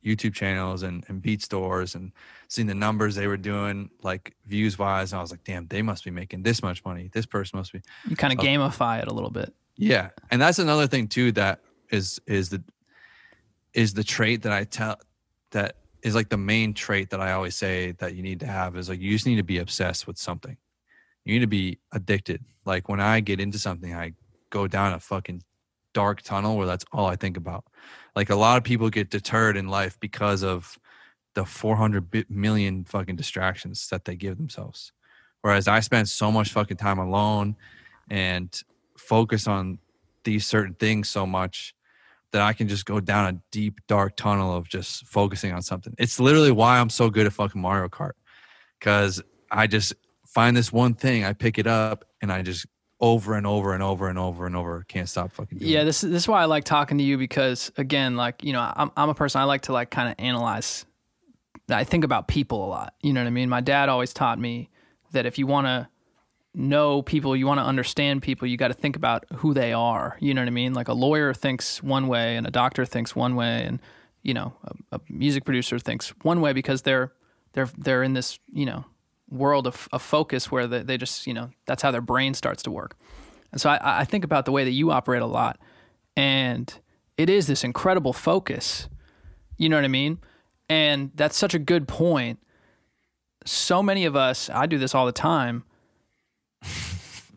[0.04, 2.12] YouTube channels and, and beat stores and
[2.48, 5.12] seeing the numbers they were doing, like views wise.
[5.12, 7.08] And I was like, damn, they must be making this much money.
[7.12, 7.80] This person must be.
[8.08, 9.54] you kind of uh, so- gamify it a little bit.
[9.76, 10.10] Yeah.
[10.30, 12.62] And that's another thing too that is is the
[13.72, 14.96] is the trait that I tell
[15.52, 18.76] that is like the main trait that I always say that you need to have
[18.76, 20.56] is like you just need to be obsessed with something.
[21.24, 22.44] You need to be addicted.
[22.64, 24.12] Like when I get into something, I
[24.50, 25.42] go down a fucking
[25.94, 27.64] dark tunnel where that's all I think about.
[28.16, 30.78] Like a lot of people get deterred in life because of
[31.34, 34.92] the 400 million fucking distractions that they give themselves.
[35.42, 37.56] Whereas I spend so much fucking time alone
[38.10, 38.60] and
[38.96, 39.78] focus on
[40.24, 41.74] these certain things so much
[42.32, 45.94] that I can just go down a deep dark tunnel of just focusing on something.
[45.98, 48.12] It's literally why I'm so good at fucking Mario Kart
[48.80, 49.94] cuz I just
[50.26, 52.66] find this one thing, I pick it up and I just
[53.00, 55.84] over and over and over and over and over can't stop fucking doing Yeah, it.
[55.84, 58.72] this is this is why I like talking to you because again, like you know,
[58.76, 60.86] I'm I'm a person I like to like kind of analyze.
[61.68, 62.94] I think about people a lot.
[63.02, 63.48] You know what I mean?
[63.48, 64.68] My dad always taught me
[65.12, 65.88] that if you want to
[66.54, 70.16] know people, you want to understand people, you got to think about who they are.
[70.20, 70.74] You know what I mean?
[70.74, 73.80] Like a lawyer thinks one way, and a doctor thinks one way, and
[74.22, 77.12] you know, a, a music producer thinks one way because they're
[77.52, 78.84] they're they're in this you know
[79.28, 82.62] world of, of focus where they, they just you know that's how their brain starts
[82.64, 82.96] to work.
[83.50, 85.58] And so I, I think about the way that you operate a lot,
[86.16, 86.72] and
[87.16, 88.88] it is this incredible focus.
[89.56, 90.18] You know what I mean?
[90.68, 92.38] And that's such a good point.
[93.44, 95.64] So many of us, I do this all the time,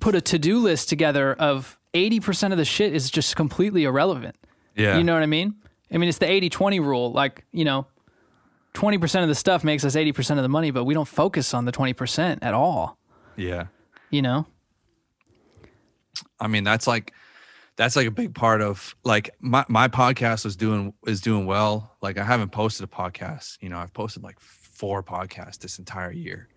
[0.05, 4.35] put a to do list together of 80% of the shit is just completely irrelevant.
[4.75, 4.97] Yeah.
[4.99, 5.55] You know what I mean?
[5.91, 7.11] I mean, it's the 80 20 rule.
[7.11, 7.87] Like, you know,
[8.75, 11.65] 20% of the stuff makes us 80% of the money, but we don't focus on
[11.65, 12.99] the 20% at all,
[13.35, 13.65] Yeah.
[14.11, 14.45] you know?
[16.39, 17.11] I mean, that's like
[17.75, 21.95] that's like a big part of like my my podcast is doing is doing well.
[22.01, 23.57] Like I haven't posted a podcast.
[23.59, 26.47] You know, I've posted like four podcasts this entire year.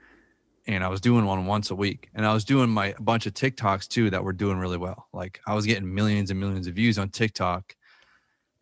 [0.69, 2.11] And I was doing one once a week.
[2.15, 5.09] And I was doing my a bunch of TikToks too that were doing really well.
[5.13, 7.75] Like I was getting millions and millions of views on TikTok.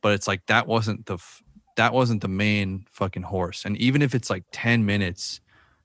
[0.03, 1.19] But it's like that wasn't the
[1.77, 3.65] that wasn't the main fucking horse.
[3.65, 5.41] And even if it's like 10 minutes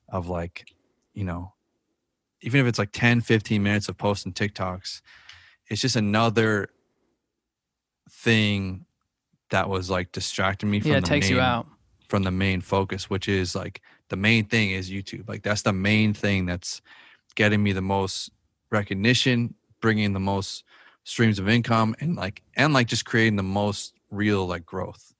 [0.08, 0.66] of like,
[1.12, 1.52] you know,
[2.40, 5.02] even if it's like 10, 15 minutes of posting TikToks,
[5.68, 6.68] it's just another
[8.10, 8.86] thing
[9.50, 11.66] that was like distracting me from Yeah, it the takes main, you out.
[12.08, 13.80] from the main focus, which is like
[14.12, 15.26] the main thing is YouTube.
[15.26, 16.82] Like that's the main thing that's
[17.34, 18.30] getting me the most
[18.70, 20.64] recognition, bringing the most
[21.04, 25.14] streams of income and like and like just creating the most real like growth.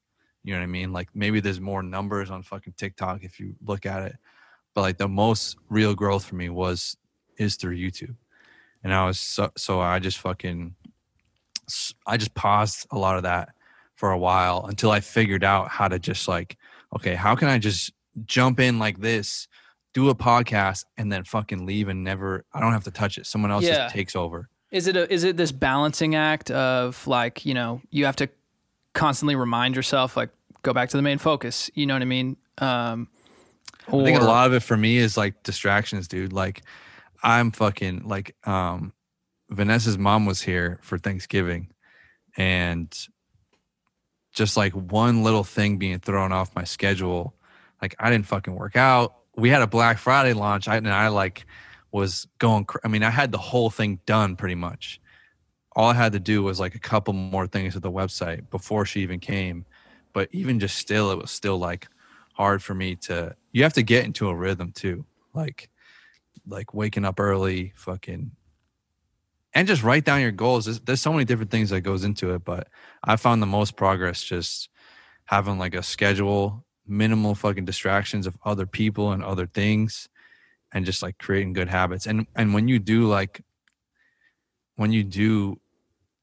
[0.45, 0.93] You know what I mean?
[0.93, 4.17] Like maybe there's more numbers on fucking TikTok if you look at it.
[4.75, 6.99] But like the most real growth for me was
[7.39, 8.17] is through YouTube.
[8.85, 10.75] And I was so so I just fucking
[12.07, 13.55] I just paused a lot of that
[13.95, 16.59] for a while until I figured out how to just like
[16.95, 17.91] okay, how can I just
[18.25, 19.49] jump in like this,
[19.95, 23.27] do a podcast and then fucking leave and never I don't have to touch it.
[23.27, 23.75] Someone else Yeah.
[23.85, 24.49] just takes over.
[24.71, 28.29] Is it a, is it this balancing act of like, you know, you have to
[28.95, 30.31] constantly remind yourself like
[30.63, 32.37] go back to the main focus, you know what I mean?
[32.59, 33.09] Um
[33.89, 36.33] I think a lot of it for me is like distractions, dude.
[36.33, 36.63] Like
[37.23, 38.93] I'm fucking like um
[39.51, 41.69] Vanessa's mom was here for Thanksgiving
[42.39, 42.91] and
[44.33, 47.35] just like one little thing being thrown off my schedule,
[47.83, 49.17] like I didn't fucking work out.
[49.37, 51.45] We had a Black Friday launch I, and I like
[51.91, 55.01] was going cr- I mean I had the whole thing done pretty much.
[55.75, 58.87] All I had to do was like a couple more things with the website before
[58.87, 59.67] she even came.
[60.13, 61.89] But even just still it was still like
[62.35, 65.69] hard for me to you have to get into a rhythm too like
[66.47, 68.31] like waking up early fucking
[69.55, 72.33] and just write down your goals there's, there's so many different things that goes into
[72.33, 72.69] it but
[73.05, 74.71] i found the most progress just
[75.27, 80.09] having like a schedule minimal fucking distractions of other people and other things
[80.73, 82.07] and just like creating good habits.
[82.07, 83.43] And and when you do like
[84.77, 85.59] when you do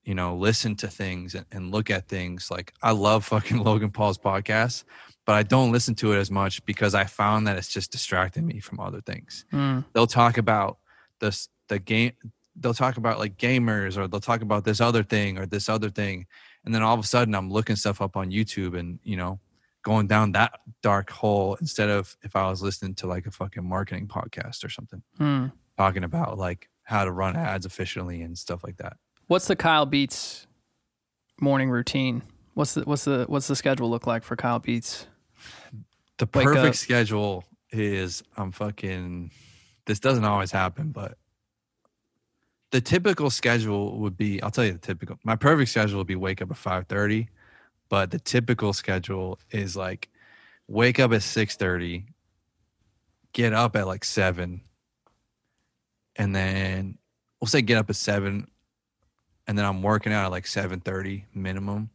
[0.04, 3.92] you know listen to things and, and look at things like i love fucking logan
[3.92, 4.84] paul's podcast
[5.30, 8.48] but I don't listen to it as much because I found that it's just distracting
[8.48, 9.46] me from other things.
[9.54, 10.80] Mm, They'll talk about
[11.20, 12.14] this the game
[12.56, 15.92] they'll talk about like gamers or they'll talk about this other thing or this other
[15.92, 16.26] thing.
[16.66, 19.40] And then all of a sudden I'm looking stuff up on YouTube and you know
[19.84, 23.64] going down that dark hole instead of if I was listening to like a fucking
[23.64, 25.52] marketing podcast or something mm.
[25.78, 28.98] talking about like how to run ads efficiently and stuff like that.
[29.28, 30.48] What's the Kyle Beats
[31.40, 32.24] morning routine?
[32.56, 35.08] What's the what's the what's the schedule look like for Kyle Beats?
[36.18, 39.32] The perfect schedule is I'm fucking
[39.86, 41.18] this doesn't always happen, but
[42.72, 46.16] the typical schedule would be I'll tell you the typical my perfect schedule would be
[46.16, 47.28] wake up at 5:30,
[47.90, 50.10] but the typical schedule is like
[50.68, 52.06] wake up at 6:30,
[53.34, 54.62] get up at like 7
[56.16, 56.98] and then
[57.40, 58.48] we'll say get up at 7
[59.48, 61.90] and then I'm working out at like 7:30 minimum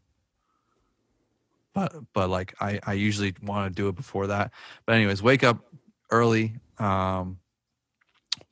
[1.74, 4.52] but but like I I usually want to do it before that.
[4.87, 5.59] But anyways, wake up
[6.11, 7.38] early, um,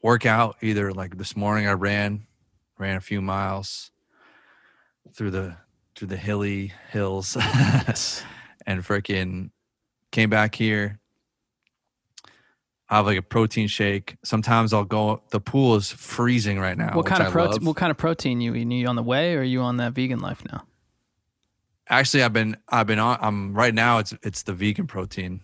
[0.03, 0.57] work out.
[0.61, 2.27] Either like this morning I ran
[2.79, 3.93] ran a few miles
[5.15, 5.57] through the
[5.97, 8.23] through the hilly hills Yes.
[8.67, 9.51] and freaking
[10.11, 10.99] came back here.
[12.89, 14.17] I have like a protein shake.
[14.23, 15.23] Sometimes I'll go.
[15.31, 16.95] The pool is freezing right now.
[16.95, 17.65] What kind of protein?
[17.65, 18.71] What kind of protein you eating?
[18.73, 20.65] You on the whey, or are you on that vegan life now?
[21.89, 23.17] Actually, I've been I've been on.
[23.23, 23.97] I'm right now.
[23.99, 25.41] It's it's the vegan protein.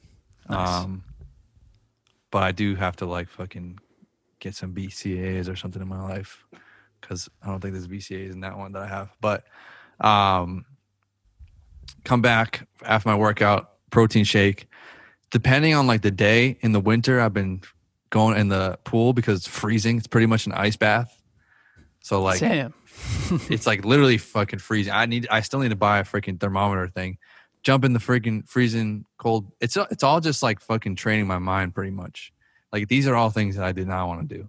[0.51, 0.85] Nice.
[0.85, 1.05] Um,
[2.31, 3.79] but I do have to like fucking
[4.41, 6.45] get some BCAAs or something in my life
[7.01, 9.11] because I don't think there's BCAAs in that one that I have.
[9.23, 9.45] But
[10.01, 10.65] um,
[12.05, 14.67] come back after my workout, protein shake.
[15.31, 17.61] Depending on like the day in the winter, I've been
[18.11, 19.99] going in the pool because it's freezing.
[19.99, 21.23] It's pretty much an ice bath.
[22.01, 22.73] So like Damn.
[23.51, 24.93] it's like literally fucking freezing.
[24.93, 27.19] I need I still need to buy a freaking thermometer thing.
[27.63, 29.53] Jump in the freaking freezing cold.
[29.61, 32.33] It's it's all just like fucking training my mind pretty much.
[32.73, 34.49] Like these are all things that I did not want to do.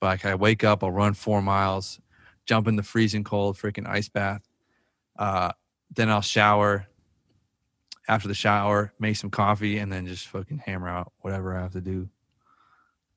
[0.00, 2.00] But like I wake up, I'll run four miles,
[2.44, 4.42] jump in the freezing cold freaking ice bath.
[5.16, 5.52] Uh
[5.94, 6.86] then I'll shower.
[8.06, 11.72] After the shower, make some coffee, and then just fucking hammer out whatever I have
[11.72, 12.10] to do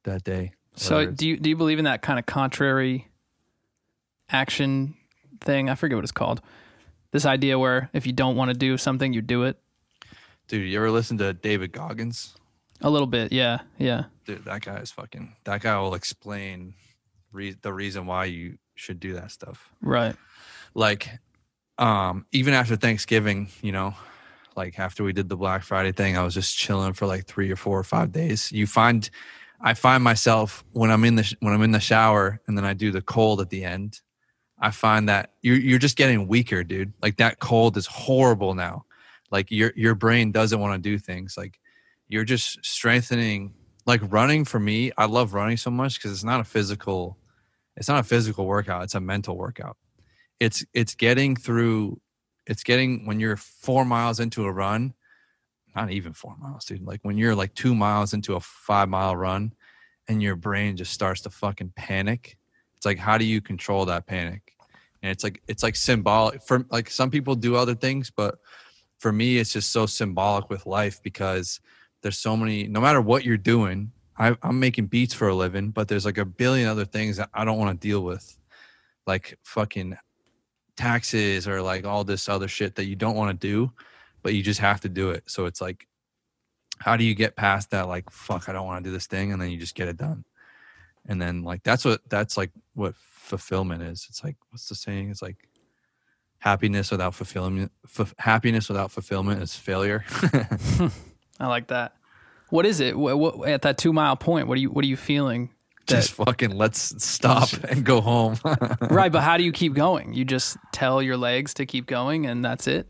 [0.04, 0.54] that day.
[0.76, 3.10] So do you do you believe in that kind of contrary
[4.30, 4.96] action
[5.42, 5.70] thing?
[5.70, 6.42] I forget what it's called.
[7.12, 9.60] This idea where if you don't want to do something, you do it.
[10.48, 12.36] dude, you ever listen to David Goggins?
[12.82, 14.04] A little bit, yeah, yeah.
[14.26, 15.36] Dude, that guy is fucking.
[15.46, 16.76] That guy will explain
[17.32, 19.70] re- the reason why you should do that stuff.
[19.82, 20.16] Right.
[20.76, 21.10] like
[21.80, 23.94] um even after thanksgiving you know
[24.56, 27.52] like after we did the black friday thing i was just chilling for like three
[27.52, 28.52] or four or five days.
[28.52, 29.10] You find
[29.62, 32.66] i find myself when i'm in the sh- when i'm in the shower and then
[32.66, 34.02] i do the cold at the end
[34.60, 36.94] i find that you're, you're just getting weaker dude.
[37.02, 38.86] Like that cold is horrible now.
[39.30, 41.36] Like your your brain doesn't want to do things.
[41.38, 41.60] Like
[42.08, 43.54] you're just strengthening
[43.86, 47.18] like running for me i love running so much because it's not a physical
[47.76, 49.78] it's not a physical workout it's a mental workout
[50.40, 52.00] it's it's getting through
[52.46, 54.94] it's getting when you're four miles into a run
[55.76, 59.16] not even four miles dude like when you're like two miles into a five mile
[59.16, 59.54] run
[60.08, 62.38] and your brain just starts to fucking panic
[62.78, 64.54] it's like how do you control that panic?
[65.02, 68.40] And it's like it's like symbolic for like some people do other things but
[69.00, 71.60] for me it's just so symbolic with life because
[72.02, 75.70] there's so many no matter what you're doing I, i'm making beats for a living
[75.70, 78.38] but there's like a billion other things that i don't want to deal with.
[79.06, 79.98] Like fucking
[80.78, 83.72] taxes or like all this other shit that you don't want to do,
[84.22, 85.24] but you just have to do it.
[85.28, 85.88] So it's like,
[86.80, 87.88] how do you get past that?
[87.88, 89.98] Like, fuck, I don't want to do this thing, and then you just get it
[89.98, 90.24] done.
[91.08, 94.06] And then like that's what that's like what fulfillment is.
[94.10, 95.10] It's like what's the saying?
[95.10, 95.48] It's like
[96.40, 97.72] happiness without fulfillment.
[97.86, 100.06] F- happiness without fulfillment is failure.
[101.40, 101.96] I like that.
[102.50, 102.98] What is it?
[102.98, 104.48] What, what at that two mile point?
[104.48, 105.52] What are you What are you feeling?
[105.88, 108.38] Just fucking let's stop and go home.
[108.90, 110.14] right, but how do you keep going?
[110.14, 112.88] You just tell your legs to keep going, and that's it.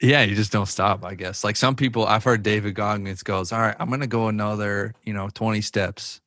[0.00, 1.42] Yeah, you just don't stop, I guess.
[1.42, 4.94] Like some people, I've heard David Goggins goes, All right, I'm going to go another,
[5.04, 6.20] you know, 20 steps.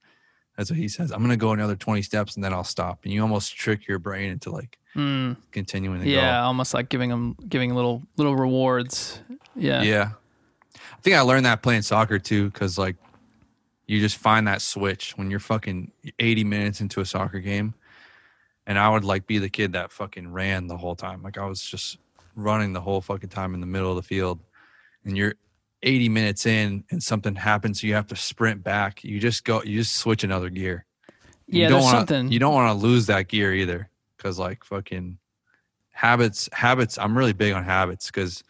[0.57, 1.12] That's what he says.
[1.12, 3.01] I'm going to go another 20 steps and then I'll stop.
[3.03, 7.12] And you almost trick your brain into like Mm, continuing to yeah, almost like giving
[7.12, 9.19] them giving little little rewards.
[9.55, 9.83] Yeah.
[9.83, 10.12] Yeah.
[10.75, 12.95] I think I learned that playing soccer too, because like
[13.89, 17.73] you just find that switch when you're fucking 80 minutes into a soccer game.
[18.67, 21.23] And I would like be the kid that fucking ran the whole time.
[21.23, 21.97] Like I was just
[22.36, 24.41] running the whole fucking time in the middle of the field.
[25.06, 25.34] And you're
[25.82, 29.04] 80 minutes in and something happens, so you have to sprint back.
[29.04, 30.86] You just go, you just switch another gear.
[31.47, 32.32] Yeah, you don't wanna, something.
[32.32, 35.17] You don't want to lose that gear either, because like fucking
[35.93, 36.47] habits.
[36.54, 36.99] Habits.
[36.99, 38.43] I'm really big on habits because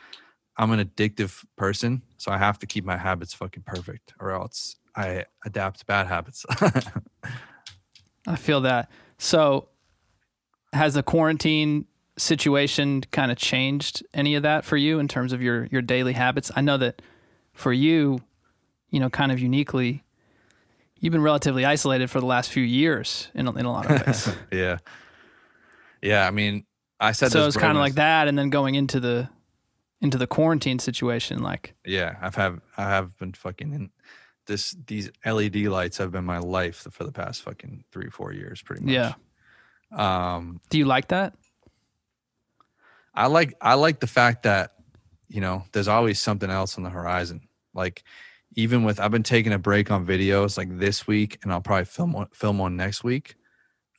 [0.58, 4.75] I'm an addictive person, so I have to keep my habits fucking perfect, or else
[4.99, 6.45] I adapt bad habits.
[8.27, 8.91] I feel that.
[9.17, 9.69] So,
[10.73, 11.85] has the quarantine
[12.17, 16.13] situation kind of changed any of that for you in terms of your your daily
[16.13, 16.51] habits?
[16.53, 17.01] I know that
[17.53, 18.19] for you,
[18.89, 20.03] you know, kind of uniquely,
[20.99, 24.05] you've been relatively isolated for the last few years in a, in a lot of
[24.05, 24.29] ways.
[24.51, 24.79] yeah,
[26.01, 26.27] yeah.
[26.27, 26.65] I mean,
[26.99, 29.29] I said so It was kind of like that, and then going into the
[30.01, 33.91] into the quarantine situation, like Yeah, I've have I have been fucking in
[34.49, 34.75] this.
[34.85, 38.83] These LED lights have been my life for the past fucking three four years, pretty
[38.83, 38.93] much.
[38.93, 39.13] Yeah.
[39.95, 41.35] Um, do you like that?
[43.13, 44.71] I like I like the fact that
[45.29, 47.47] you know there's always something else on the horizon.
[47.73, 48.03] Like
[48.55, 51.85] even with I've been taking a break on videos like this week, and I'll probably
[51.85, 53.35] film one, film one next week.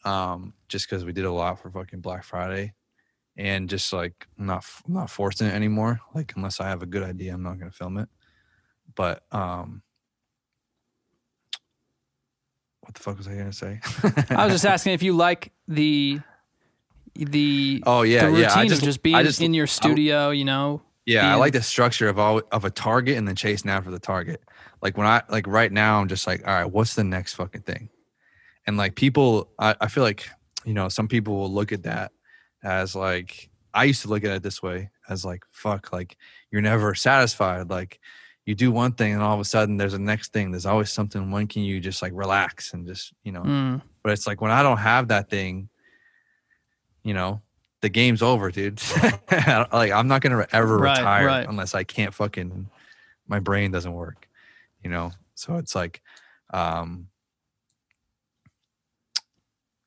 [0.05, 2.75] Um, just because we did a lot for fucking Black Friday,
[3.37, 6.01] and just like I'm not I'm not forcing it anymore.
[6.15, 8.09] Like unless I have a good idea, I'm not gonna film it.
[8.95, 9.83] But um,
[12.81, 13.81] what the fuck was I gonna say?
[14.31, 16.21] I was just asking if you like the
[17.15, 18.55] the oh yeah, the routine yeah.
[18.55, 20.83] I just of just being I just in your studio, you know.
[21.07, 23.99] Yeah, I like the structure of all of a target and then chasing after the
[23.99, 24.43] target.
[24.83, 27.63] Like when I like right now, I'm just like, all right, what's the next fucking
[27.63, 27.91] thing?
[28.67, 30.29] And like people, I, I feel like
[30.65, 32.13] you know some people will look at that
[32.63, 36.17] as like I used to look at it this way as like fuck, like
[36.51, 37.71] you're never satisfied.
[37.71, 38.01] Like
[38.47, 40.51] you do one thing and all of a sudden there's a next thing.
[40.51, 41.31] There's always something.
[41.31, 43.43] When can you just like relax and just you know?
[43.43, 45.69] Mm, But it's like when I don't have that thing,
[47.05, 47.41] you know,
[47.81, 48.81] the game's over, dude.
[49.33, 51.49] like I'm not gonna ever Right, retire right.
[51.49, 52.69] unless I can't fucking
[53.29, 54.29] my brain doesn't work,
[54.83, 55.13] you know.
[55.35, 56.03] So it's like,
[56.53, 57.07] um,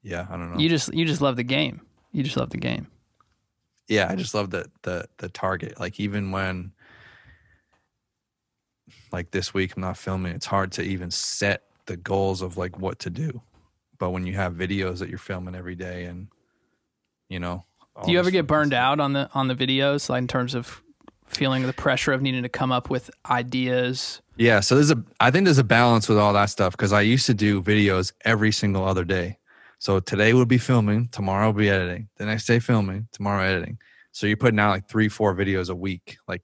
[0.01, 0.60] yeah, I don't know.
[0.60, 1.82] you just you just love the game.
[2.12, 2.88] You just love the game.
[3.88, 5.80] yeah, I just love the the the target.
[5.80, 6.72] Like even when
[9.14, 12.80] like this week I'm not filming, it's hard to even set the goals of like
[12.80, 13.41] what to do.
[13.99, 16.28] But when you have videos that you're filming every day and
[17.30, 17.64] you know,
[18.05, 18.47] Do you ever get stuff.
[18.47, 20.82] burned out on the on the videos, like in terms of
[21.26, 24.22] feeling the pressure of needing to come up with ideas?
[24.36, 27.01] Yeah, so there's a I think there's a balance with all that stuff because I
[27.01, 29.38] used to do videos every single other day.
[29.80, 33.78] So today would be filming, tomorrow will be editing, the next day filming, tomorrow editing.
[34.11, 36.41] So you're putting out like three, four videos a week, like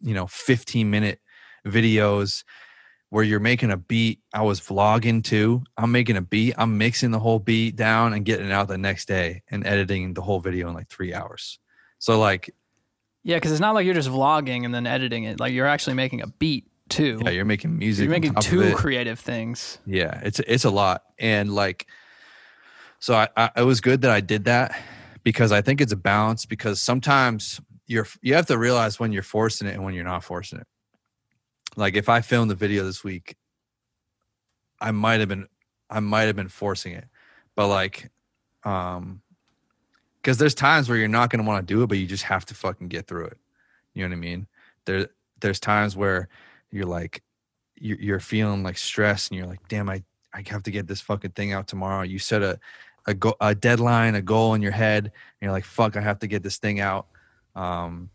[0.00, 1.20] you know, 15 minute
[1.66, 2.44] videos
[3.10, 4.20] where you're making a beat.
[4.32, 5.62] I was vlogging too.
[5.76, 6.54] I'm making a beat.
[6.56, 10.14] I'm mixing the whole beat down and getting it out the next day and editing
[10.14, 11.58] the whole video in like three hours.
[11.98, 12.54] So like,
[13.22, 15.38] Yeah, because it's not like you're just vlogging and then editing it.
[15.38, 17.20] Like you're actually making a beat too.
[17.22, 18.04] yeah, you're making music.
[18.04, 19.78] you're making two creative things.
[19.86, 21.86] Yeah, it's it's a lot, and like,
[22.98, 24.78] so I, I it was good that I did that
[25.22, 26.44] because I think it's a balance.
[26.46, 30.24] Because sometimes you're you have to realize when you're forcing it and when you're not
[30.24, 30.66] forcing it.
[31.76, 33.36] Like if I filmed the video this week,
[34.80, 35.46] I might have been
[35.88, 37.04] I might have been forcing it,
[37.54, 38.10] but like,
[38.64, 39.20] um,
[40.16, 42.44] because there's times where you're not gonna want to do it, but you just have
[42.46, 43.38] to fucking get through it.
[43.94, 44.46] You know what I mean?
[44.86, 45.08] There
[45.40, 46.28] there's times where
[46.70, 47.22] you're like
[47.76, 50.02] you're, feeling like stress and you're like damn i
[50.32, 52.58] i have to get this fucking thing out tomorrow you set a
[53.06, 56.20] a, go, a deadline a goal in your head and you're like fuck i have
[56.20, 57.08] to get this thing out
[57.56, 58.08] um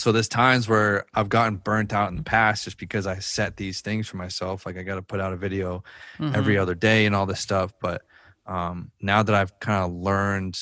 [0.00, 3.56] so there's times where i've gotten burnt out in the past just because i set
[3.56, 5.82] these things for myself like i got to put out a video
[6.34, 6.60] every Mhm.
[6.62, 8.02] other day and all this stuff but
[8.46, 10.58] um now that i've kind of learned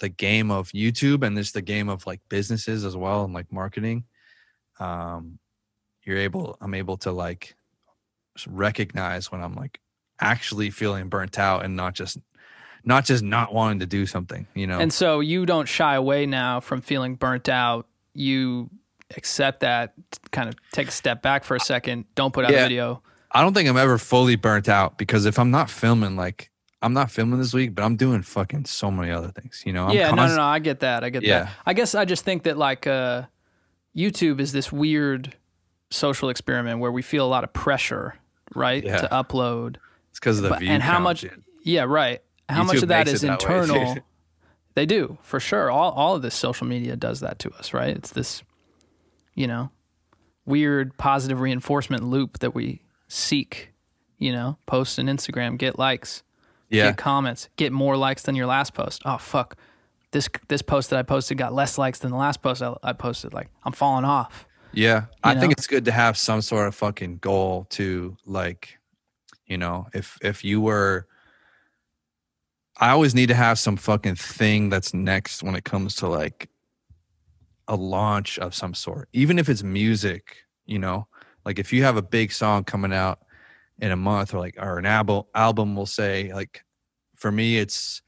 [0.00, 3.50] the game of youtube and this the game of like businesses as well and like
[3.52, 4.04] marketing
[4.80, 5.38] um
[6.04, 7.54] you're able i'm able to like
[8.46, 9.78] recognize when i'm like
[10.20, 12.18] actually feeling burnt out and not just
[12.84, 16.26] not just not wanting to do something you know And so you don't shy away
[16.26, 17.86] now from feeling burnt out.
[18.14, 18.70] You
[19.16, 19.92] accept that,
[20.30, 22.04] kind of take a step back for a second.
[22.14, 23.02] Don't put out a video.
[23.32, 26.50] i don't think i'm ever fully burnt out because if i'm not filming like
[26.82, 29.86] i'm not filming this week but i'm doing fucking so many other things you know
[29.88, 30.42] I'm yeah, no, no, no.
[30.42, 31.02] I get that.
[31.02, 31.44] I get Yeah.
[31.44, 31.52] that.
[31.66, 33.22] I guess I just think that like uh,
[33.96, 35.34] YouTube is this weird
[35.90, 38.14] social experiment where we feel a lot of pressure,
[38.54, 38.98] right, Yeah.
[39.02, 39.76] to upload.
[40.10, 41.24] it's because of the But- view and how much?
[41.64, 42.20] Yeah, right.
[42.48, 43.96] How much of that is that internal?
[44.74, 45.70] they do for sure.
[45.70, 47.96] All all of this social media does that to us, right?
[47.96, 48.42] It's this,
[49.34, 49.70] you know,
[50.44, 53.70] weird positive reinforcement loop that we seek.
[54.18, 56.22] You know, post an Instagram, get likes,
[56.70, 59.02] yeah get comments, get more likes than your last post.
[59.04, 59.56] Oh fuck,
[60.12, 62.92] this this post that I posted got less likes than the last post I, I
[62.92, 63.34] posted.
[63.34, 64.46] Like I'm falling off.
[64.72, 68.78] Yeah, I You think it's good to have some sort of fucking goal to like,
[69.46, 71.06] you know, if if you were
[72.76, 76.48] I always need to have some fucking thing that's next when it comes to like
[77.68, 79.08] a launch of some sort.
[79.12, 81.06] Even if it's music, you know,
[81.44, 83.20] like if you have a big song coming out
[83.78, 86.64] in a month or like or an album album will say like
[87.16, 88.02] for me it's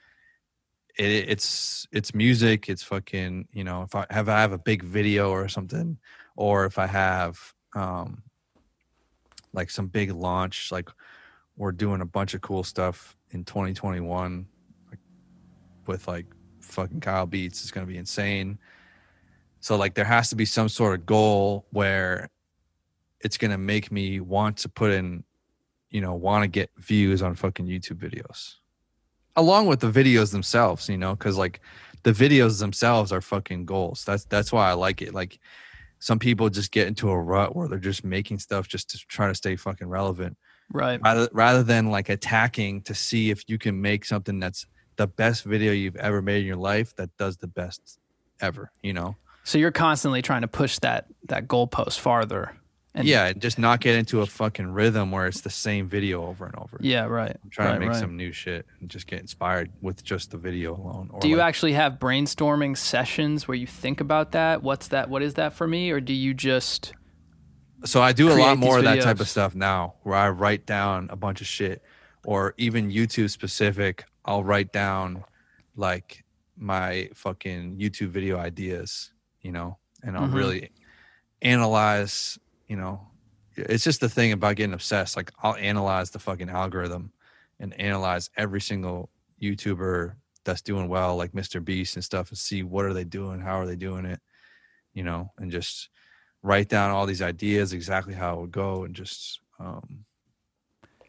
[0.97, 4.85] it, it's it's music it's fucking you know if i have i have a big
[4.85, 5.99] video or something
[6.37, 7.39] or if I have
[7.75, 8.23] um
[9.53, 10.91] like some big launch, like
[11.57, 14.47] we're doing a bunch of cool stuff in 2021 like,
[15.89, 16.27] with like
[16.61, 17.63] fucking Kyle Beats.
[17.63, 18.59] It's gonna be insane.
[19.61, 22.29] So like there has to be some sort of goal where
[23.21, 25.25] it's gonna make me want to put in,
[25.91, 28.55] you know, want to get views on fucking YouTube videos.
[29.37, 31.61] Along with the videos themselves, you know, because like
[32.05, 34.05] the videos themselves are fucking goals.
[34.05, 35.13] That's that's why I like it.
[35.13, 35.39] Like
[35.99, 39.29] some people just get into a rut where they're just making stuff just to try
[39.29, 40.37] to stay fucking relevant
[40.71, 41.01] Right.
[41.03, 44.67] rather rather than like attacking to see if you can make something that's
[44.97, 47.99] the best video you've ever made in your life that does the best
[48.41, 52.57] ever you know So you're constantly trying to push that that goalpost farther.
[52.95, 56.25] And yeah and just not get into a fucking rhythm where it's the same video
[56.27, 57.05] over and over Yeah.
[57.05, 57.37] Right.
[57.45, 58.01] i'm trying right, to make right.
[58.01, 61.37] some new shit and just get inspired with just the video alone or Do you
[61.37, 64.63] like- actually have brainstorming sessions where you think about that?
[64.63, 65.11] What's that?
[65.11, 65.91] What is that for me?
[65.91, 66.95] Or do you just
[67.85, 70.65] so I do a lot more of that type of stuff now where I write
[70.67, 71.83] down a bunch of shit
[72.25, 75.25] or even YouTube specific, I'll write down
[75.77, 76.25] like
[76.57, 80.35] my fucking YouTube video ideas, you know, and I'll Mhm.
[80.35, 80.71] really
[81.43, 83.07] analyze, you know,
[83.57, 85.17] it's just the thing about getting obsessed.
[85.17, 87.13] Like I'll analyze the fucking algorithm
[87.61, 89.11] and analyze every single
[89.41, 91.65] YouTuber that's doing well, like Mr.
[91.65, 94.21] Beast and stuff, and see what are they doing, how are they doing it,
[94.95, 95.89] you know, and just
[96.43, 100.05] write down all these ideas exactly how it would go and just um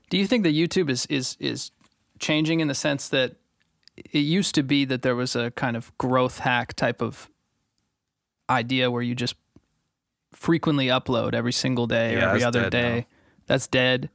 [0.09, 1.71] Do you think that YouTube is is is
[2.19, 3.35] changing in the sense that
[3.95, 7.29] it used to be that there was a kind of growth hack type of
[8.49, 9.35] idea where you just
[10.33, 12.99] frequently upload every single day or every other day.
[12.99, 13.05] now.
[13.47, 14.09] That's dead.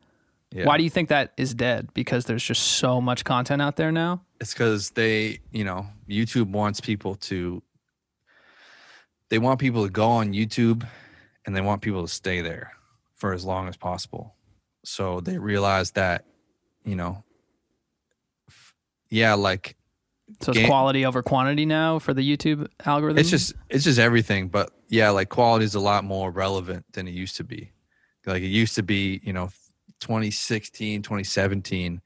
[0.52, 0.66] yeah.
[0.66, 1.88] Why do you think that is dead?
[1.94, 4.22] Because there's just so much content out there now.
[4.40, 7.62] it's because they, you know, YouTube wants people to.
[9.30, 10.86] They want people to go on YouTube,
[11.46, 12.72] and they want people to stay there
[13.14, 14.34] for as long as possible.
[14.84, 16.26] So they realize that,
[16.84, 17.24] you know,
[19.12, 19.76] yeah, like
[20.40, 23.18] So it's Game- quality over quantity now for the YouTube algorithm.
[23.18, 27.06] it's just it's just everything but yeah like quality is a lot more relevant than
[27.06, 27.72] it used to be
[28.26, 29.50] like it used to be you know
[30.00, 32.00] 2016 2017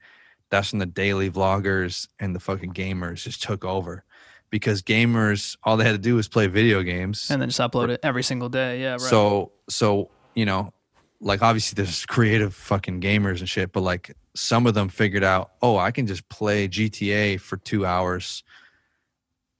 [0.49, 4.03] that's when the daily vloggers and the fucking gamers just took over
[4.49, 7.89] because gamers all they had to do was play video games and then just upload
[7.89, 8.81] it every single day.
[8.81, 9.01] Yeah, right.
[9.01, 10.73] so so you know
[11.19, 15.51] like obviously there's creative fucking gamers and shit but like some of them figured out
[15.61, 18.43] oh i can just play gta for two hours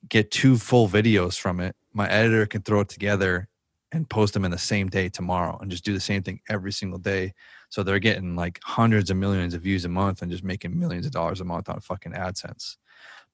[0.08, 3.48] get two full videos from it my editor can throw it together
[3.92, 6.72] and post them in the same day tomorrow and just do the same thing every
[6.72, 7.34] single day
[7.70, 11.06] so they're getting like hundreds of millions of views a month and just making millions
[11.06, 12.78] of dollars a month on fucking AdSense.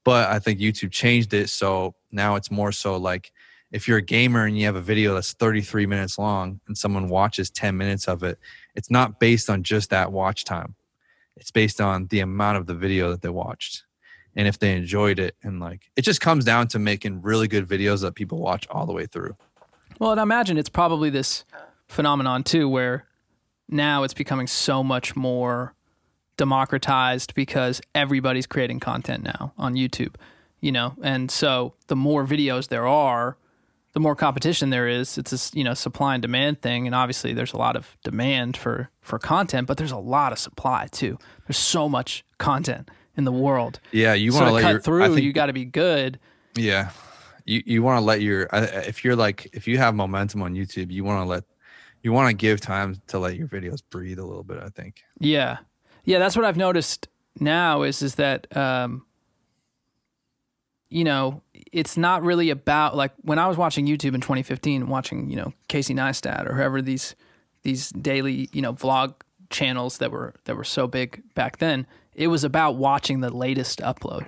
[0.03, 3.31] But I think YouTube changed it so now it's more so like
[3.73, 7.09] if you're a gamer and you have a video that's 33 minutes long and someone
[7.09, 8.39] watches 10 minutes of it,
[8.75, 10.75] it's not based on just that watch time.
[11.35, 13.83] It's based on the amount of the video that they watched
[14.35, 17.67] and if they enjoyed it and like it just comes down to making really good
[17.67, 19.35] videos that people watch all the way through.
[19.99, 21.43] Well, and I imagine it's probably this
[21.87, 23.07] phenomenon too, where
[23.67, 25.73] now it's becoming so much more
[26.37, 30.15] democratized because everybody's creating content now on YouTube,
[30.61, 33.37] you know, and so the more videos there are,
[33.93, 35.17] the more competition there is.
[35.17, 38.57] It's a you know supply and demand thing, and obviously there's a lot of demand
[38.57, 41.17] for for content, but there's a lot of supply too.
[41.47, 43.79] There's so much content in the world.
[43.91, 46.19] Yeah, you want to to let cut your through, think, you got to be good.
[46.55, 46.89] Yeah.
[47.45, 50.91] You you want to let your if you're like if you have momentum on YouTube,
[50.91, 51.43] you want to let
[52.01, 55.03] you want to give time to let your videos breathe a little bit, I think.
[55.19, 55.57] Yeah,
[56.05, 57.07] yeah, that's what I've noticed
[57.39, 59.05] now is is that um,
[60.89, 61.41] you know
[61.73, 65.53] it's not really about like when I was watching YouTube in 2015, watching you know
[65.67, 67.15] Casey Neistat or whoever these
[67.63, 69.15] these daily you know vlog
[69.49, 71.85] channels that were that were so big back then.
[72.15, 74.27] It was about watching the latest upload,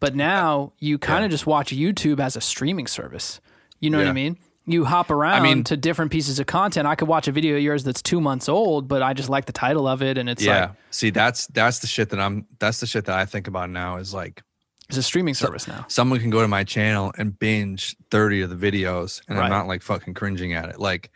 [0.00, 3.40] but now you kind of just watch YouTube as a streaming service.
[3.80, 4.38] You know what I mean?
[4.64, 6.86] You hop around mean- to different pieces of content.
[6.86, 9.46] I could watch a video of yours that's two months old, but I just like
[9.46, 10.60] the title of it, and it's yeah.
[10.60, 13.70] like See, that's that's the shit that I'm that's the shit that I think about
[13.70, 14.42] now is like
[14.88, 15.84] It's a streaming service now.
[15.88, 19.44] someone can go to my channel and binge 30 of the videos and Right.
[19.46, 20.78] I'm not like fucking cringing at it.
[20.78, 21.10] Like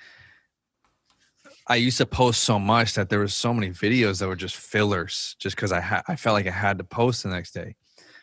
[1.66, 4.56] I used to post so much that there was so many videos that were just
[4.56, 7.74] fillers just cuz I ha- I felt like I had to post the next day.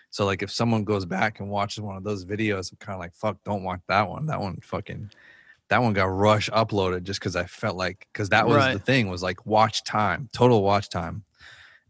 [0.10, 3.00] So like if someone goes back and watches one of those videos, I'm kind of
[3.00, 4.28] like fuck, don't watch that one.
[4.28, 5.12] That one fucking
[5.70, 9.10] that one got rush uploaded just cuz I felt like cuz that was the thing
[9.10, 11.26] was like watch time, total watch time.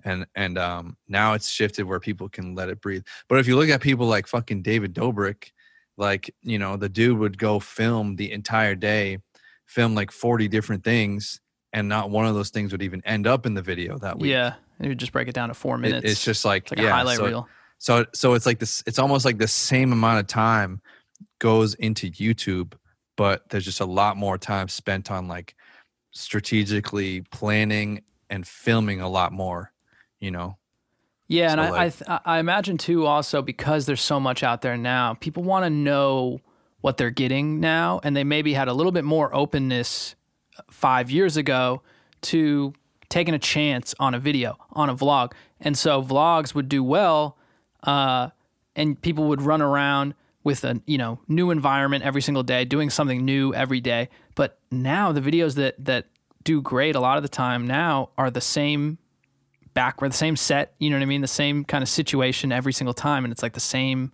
[0.06, 3.04] And and um now it's shifted where people can let it breathe.
[3.30, 5.52] But if you look at people like fucking David Dobrik,
[5.98, 9.20] like, you know, the dude would go film the entire day,
[9.66, 11.40] film like 40 different things,
[11.72, 14.32] and not one of those things would even end up in the video that week.
[14.32, 16.12] Yeah, you would just break it down to four It- minutes.
[16.12, 17.50] it's just like, It's like yeah, a highlight so, reel.
[17.78, 20.82] so so it's like this it's almost like the same amount of time
[21.40, 22.74] goes into YouTube,
[23.16, 25.56] but there's just a lot more time spent on like
[26.12, 29.72] strategically planning and filming a lot more,
[30.24, 30.58] you know.
[31.28, 34.44] Yeah, and So, I, I, like- th- I imagine too also because there's so much
[34.44, 36.40] out there now, people want to know
[36.82, 40.16] what they're getting now, and they maybe had a little bit more openness
[40.70, 41.82] five years ago
[42.22, 42.74] to
[43.10, 47.38] taking a chance on a video, on a vlog, and so vlogs would do well,
[47.84, 48.30] uh,
[48.76, 50.14] and people would run around
[50.44, 54.10] with a you know new environment every single day, doing something new every day.
[54.36, 56.08] But now the videos that that
[56.44, 58.98] do great a lot of the time now are the same
[59.74, 61.22] backward, the same set, you know what I mean?
[61.22, 63.24] The same kind of situation every single time.
[63.26, 64.12] And it's like the same,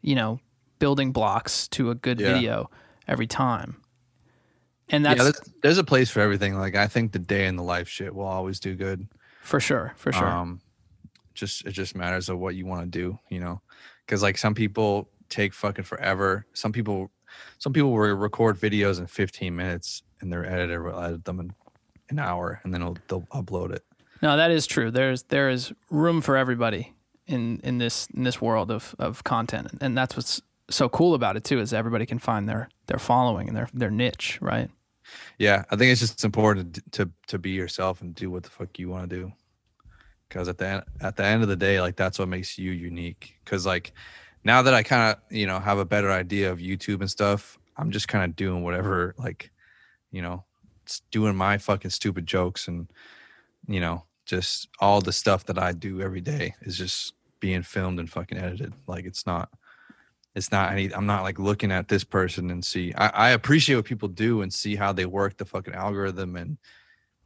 [0.00, 0.40] you know,
[0.78, 2.32] building blocks to a good Yeah.
[2.32, 2.70] video
[3.08, 3.76] every time.
[4.88, 6.54] And that's yeah, there's, there's a place for everything.
[6.56, 9.08] Like I think the day in the life shit will always do good.
[9.42, 10.28] for sure, for sure.
[10.28, 10.60] Um,
[11.34, 13.60] just it just matters of what you want to do, you know,
[14.04, 16.44] because like some people take fucking forever.
[16.52, 17.10] Some people,
[17.58, 21.54] some people will record videos in 15 minutes, and their editor will edit them in
[22.10, 23.82] an hour, and then they'll, they'll upload it.
[24.22, 24.90] No, that is true.
[24.90, 26.94] There's there is room for everybody
[27.26, 29.68] in in this in this world of of content.
[29.80, 33.48] And that's what's so cool about it too, is everybody can find their their following
[33.48, 34.70] and their their niche, right?
[35.38, 38.78] Yeah, I think it's just important to to, be yourself and do what the fuck
[38.78, 39.32] you want to do.
[40.28, 42.70] Because at the end, at the end of the day, like that's what makes you
[42.70, 43.34] unique.
[43.44, 43.92] Because like
[44.44, 47.58] now that I kind of you know have a better idea of YouTube and stuff,
[47.76, 49.50] I'm just kind of doing whatever like
[50.12, 50.44] you know
[51.10, 52.88] doing my fucking stupid jokes and
[53.66, 58.00] you know just all the stuff that I do every day is just being filmed
[58.00, 58.72] and fucking edited.
[58.86, 59.50] Like it's not
[60.34, 63.76] it's not any I'm not like looking at this person and see I, I appreciate
[63.76, 66.56] what people do and see how they work the fucking algorithm and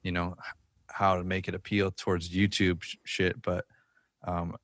[0.02, 0.34] you know
[0.88, 3.64] how to make it appeal towards YouTube sh- shit, but
[4.26, 4.56] um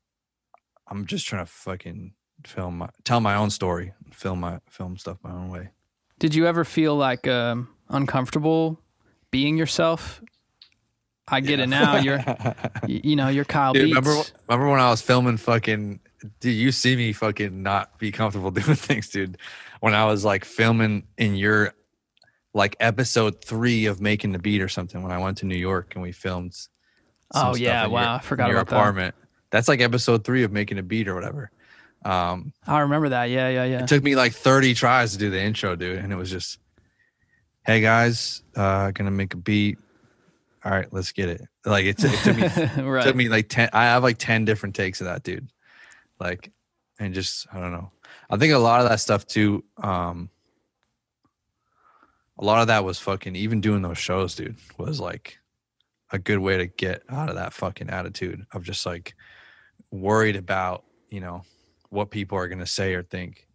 [0.89, 2.13] I'm just trying to fucking
[2.45, 5.69] film my tell my own story, film my film stuff my own way.
[6.19, 8.81] Did you ever feel like um, uncomfortable
[9.31, 10.21] being yourself?
[11.33, 11.97] I get it now.
[11.97, 12.23] You're,
[12.87, 13.97] you know, you're Kyle Dude, Beats.
[13.97, 15.99] remember remember when I was filming fucking
[16.41, 19.39] dude, you see me fucking not be comfortable doing things, dude.
[19.81, 21.75] When I was like filming in your
[22.55, 25.95] like episode three of making the beat or something when I went to New York
[25.95, 26.69] and we filmed some
[27.35, 28.77] Oh, stuff yeah, wow, your, I forgot in your about that.
[28.77, 29.15] apartment.
[29.51, 31.51] That's like episode three of making a beat or whatever.
[32.05, 33.31] Um I remember that.
[33.31, 33.83] Yeah, yeah, yeah.
[33.83, 35.99] it took me like 30 tries to do the intro, dude.
[35.99, 36.59] And it was just,
[37.65, 39.79] hey guys, uh gonna make a beat.
[40.65, 41.43] All right, let's get it.
[41.65, 43.05] Like it, it took me right.
[43.05, 45.49] took me like 10 i have like 10 different takes of that dude
[46.21, 46.51] like
[46.99, 47.91] and just i don't know
[48.31, 50.29] i think a lot of that stuff too um
[52.39, 55.39] a lot of that was fucking even doing those shows dude was like
[56.11, 59.15] a good way to get out of that fucking attitude of just like
[59.91, 61.43] worried about you know
[61.91, 63.47] what people are going to say or think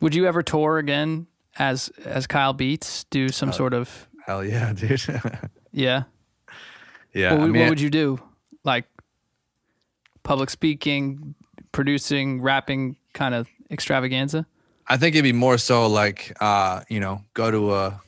[0.00, 1.26] Would you ever tour again
[1.56, 3.04] as as Kyle Beats?
[3.04, 5.02] Do some Uh, sort of hell yeah dude
[5.74, 6.04] yeah.
[7.12, 8.18] yeah what, I would- mean, what would you do?
[8.64, 8.86] Like
[10.22, 11.34] public speaking,
[11.72, 14.46] producing, rapping, kind of extravaganza.
[14.86, 18.00] I think it'd be more so like uh, you know, go to a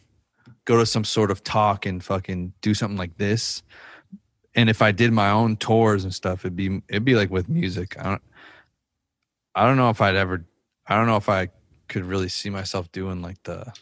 [0.65, 3.63] go to some sort of talk and fucking do something like this.
[4.55, 7.49] And if I did my own tours and stuff, it'd be it'd be like with
[7.49, 7.97] music.
[7.99, 8.23] I don't
[9.55, 10.45] I don't know if I'd ever
[10.87, 11.49] I don't know if I
[11.89, 13.73] could really see myself doing like the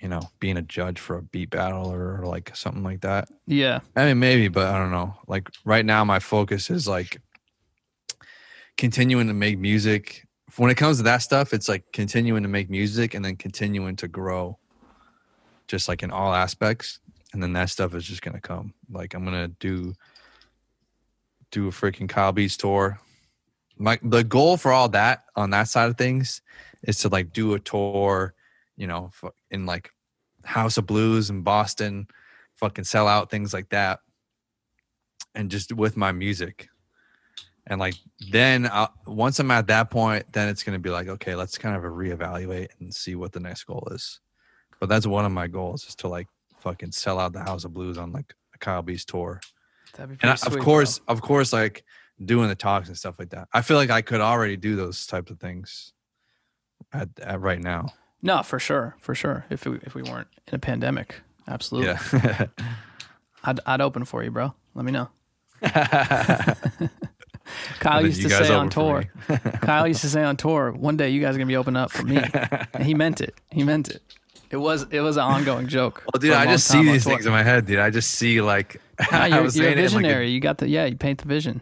[0.00, 3.28] you know, being a judge for a beat battle or, like something like that.
[3.46, 5.14] Yeah, I mean, maybe, but I don't know.
[5.26, 7.20] Like right now, my focus is like
[8.76, 10.26] continuing to make music.
[10.56, 13.96] When it comes to that stuff, it's like continuing to make music and then continuing
[13.96, 14.58] to grow,
[15.68, 16.98] just like in all aspects.
[17.32, 18.74] And then that stuff is just gonna come.
[18.90, 19.94] Like I'm gonna do
[21.50, 22.98] do a freaking Kyle Beats tour.
[23.76, 26.42] My the goal for all that on that side of things
[26.82, 28.34] is to like do a tour,
[28.76, 29.10] you know,
[29.50, 29.90] in like
[30.44, 32.06] House of Blues in Boston,
[32.56, 34.00] fucking sell out things like that
[35.34, 36.68] and just with my music.
[37.66, 37.94] And like
[38.30, 41.58] then I'll, once i'm at that point then it's going to be like okay let's
[41.58, 44.20] kind of reevaluate and see what the next goal is.
[44.80, 46.26] But that's one of my goals is to like
[46.58, 49.40] fucking sell out the house of blues on like a kyle beats tour.
[50.22, 50.62] And I, sweet, of bro.
[50.62, 51.84] course of course like
[52.24, 53.48] doing the talks and stuff like that.
[53.52, 55.92] I feel like i could already do those types of things
[56.92, 57.92] at, at right now
[58.22, 59.46] No, for sure, for sure.
[59.50, 61.94] If we, if we weren't in a pandemic, absolutely.
[62.12, 62.46] yeah
[63.44, 64.54] I'd I'd open for you, bro.
[64.74, 65.08] Let me know.
[67.80, 69.04] Kyle used to say on tour.
[69.62, 71.90] Kyle used to say on tour, one day you guys are gonna be open up
[71.90, 72.22] for me.
[72.74, 73.34] and he meant it.
[73.50, 74.02] He meant it.
[74.50, 76.02] It was it was an ongoing joke.
[76.12, 78.80] well dude i just see these things in my head dude i just see like
[79.10, 80.30] Nah, you're, you're a in, like, a visionary.
[80.30, 80.84] you got the yeah.
[80.84, 81.60] You paint the vision.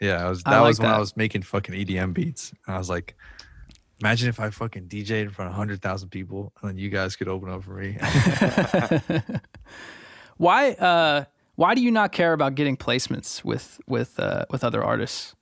[0.00, 2.52] Yeah, I was I that like was when I was making fucking EDM beats.
[2.66, 3.16] And I was like,
[4.00, 7.16] imagine if I fucking DJ'd in front of hundred thousand people and then you guys
[7.16, 7.96] could open up for me.
[10.36, 11.24] Why uh
[11.56, 15.34] why do you not care about getting placements with with uh with other artists?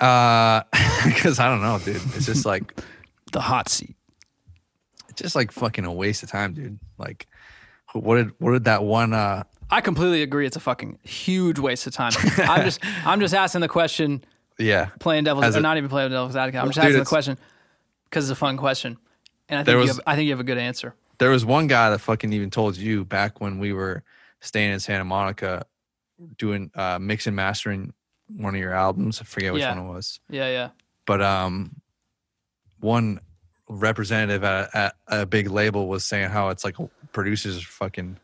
[0.00, 0.62] uh
[1.04, 1.96] because I don't know, dude.
[2.16, 2.74] It's just like
[3.32, 3.96] The hot seat.
[5.08, 6.78] it's just like fucking a waste of time, dude.
[6.98, 7.26] Like
[7.92, 10.46] what did what did that one uh I completely agree.
[10.46, 12.12] It's a fucking huge waste of time.
[12.38, 14.24] I'm just I'm just asking the question,
[14.58, 14.86] yeah.
[14.98, 16.60] playing devil's As or not even playing devil's advocate.
[16.60, 17.38] I'm just dude, asking the question
[18.04, 18.98] because it's a fun question,
[19.48, 20.94] and I think you have, I think you have a good answer.
[21.18, 24.02] There was one guy that fucking even told you back when we were
[24.40, 25.66] staying in Santa Monica
[26.36, 27.92] doing uh mix and mastering
[28.28, 29.20] one of your albums.
[29.20, 29.76] I forget which Yeah.
[29.76, 30.20] one it was.
[30.28, 30.68] Yeah, yeah.
[31.06, 31.80] but um
[32.80, 33.20] one
[33.68, 36.76] representative at, at a big label was saying how it's like
[37.12, 38.16] producers fucking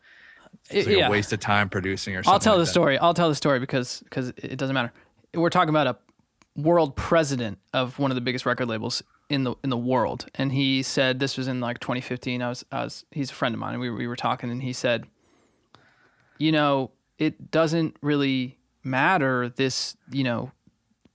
[0.71, 1.09] it's like yeah.
[1.09, 2.71] a waste of time producing or something I'll tell like the that.
[2.71, 2.99] story.
[2.99, 4.93] I'll tell the story because because it doesn't matter.
[5.35, 5.97] We're talking about a
[6.57, 10.53] world president of one of the biggest record labels in the in the world, and
[10.53, 12.43] he said this was in like 2015.
[12.43, 13.73] I was I was he's a friend of mine.
[13.75, 15.07] And we were- we were talking, and he said,
[16.39, 19.49] you know, it doesn't really matter.
[19.49, 20.53] This you know.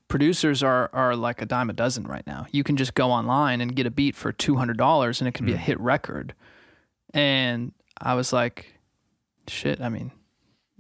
[0.08, 2.48] Producers are, are like a dime a dozen right now.
[2.50, 5.36] You can just go online and get a beat for two hundred dollars, and it
[5.36, 5.50] can Mm.
[5.50, 6.34] be a hit record.
[7.14, 8.74] And I was like,
[9.48, 10.12] "Shit!" I mean,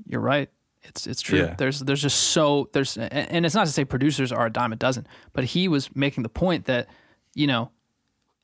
[0.07, 0.49] you're right.
[0.89, 1.39] It's it's true.
[1.39, 1.55] Yeah.
[1.57, 4.75] There's there's just so there's and it's not to say producers are a dime a
[4.75, 6.87] dozen, but he was making the point that
[7.35, 7.71] you know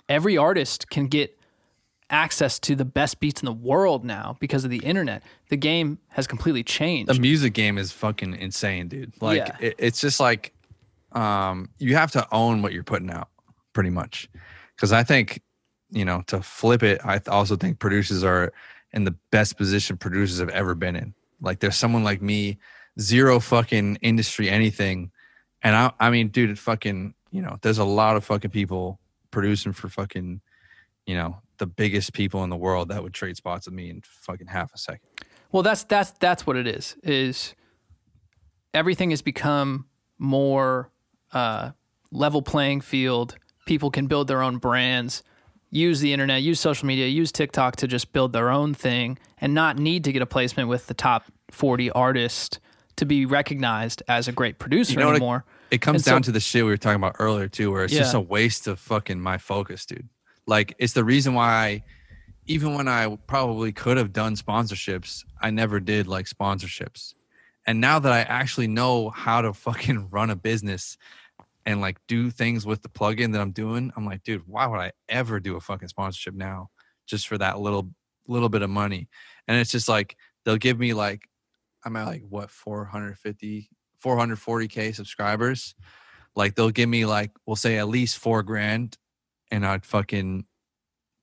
[0.08, 1.38] every artist can get
[2.12, 5.24] access to the best beats in the world now because of the internet.
[5.50, 7.10] The game has completely changed.
[7.12, 9.14] The music game is fucking insane, dude.
[9.22, 9.58] Like Yeah.
[9.60, 10.54] it, it's just like
[11.14, 13.30] um you have to own what you're putting out
[13.74, 14.30] pretty much.
[14.78, 15.42] Cuz I think,
[15.90, 18.54] you know, to flip it, I also think producers are
[18.94, 21.14] in the best position producers have ever been in.
[21.46, 22.58] Like there's someone like me,
[23.00, 25.12] zero fucking industry anything.
[25.62, 29.00] And I I mean, dude, it fucking, you know, there's a lot of fucking people
[29.32, 30.42] producing for fucking,
[31.06, 34.02] you know, the biggest people in the world that would trade spots with me in
[34.04, 35.08] fucking half a second.
[35.52, 36.98] Well, that's that's that's what it is.
[37.04, 37.56] Is
[38.74, 39.86] everything has become
[40.18, 40.92] more
[41.32, 41.72] uh,
[42.12, 43.38] level playing field.
[43.66, 45.24] People can build their own brands,
[45.70, 49.54] use the internet, use social media, use TikTok to just build their own thing, and
[49.54, 51.26] not need to get a placement with the top
[51.56, 52.60] forty artists
[52.98, 55.46] to be recognized as a great producer know what it- anymore.
[55.72, 57.84] It comes And so- down to the shit we were talking about earlier too, where
[57.86, 60.08] it's just a waste of fucking my focus, dude.
[60.48, 61.84] Like it's the reason why I,
[62.46, 67.16] even when I probably could have done sponsorships, I never did like sponsorships.
[67.66, 70.98] And now that I actually know how to fucking run a business
[71.66, 74.80] and like do things with the plugin that I'm doing, I'm like, dude, why would
[74.80, 76.70] I ever do a fucking sponsorship now
[77.08, 77.90] just for that little
[78.28, 79.10] little bit of money?
[79.48, 81.24] And it's just like they'll give me like
[81.86, 83.70] I'm at like what 450
[84.04, 85.76] 440k subscribers.
[86.36, 88.98] Like they'll give me like we'll say at least 4 grand
[89.52, 90.46] and I'd fucking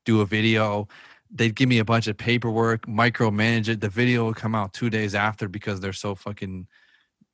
[0.04, 0.88] do a video.
[1.30, 3.80] They'd give me a bunch of paperwork, micromanage it.
[3.80, 6.66] The video would come out 2 days after because they're so fucking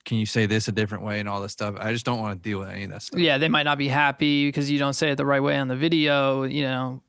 [0.04, 1.74] can you say this a different way and all this stuff.
[1.78, 3.20] I just don't want to deal with any of that stuff.
[3.20, 5.68] Yeah, they might not be happy because you don't say it the right way on
[5.68, 6.44] the video.
[6.44, 7.02] You know,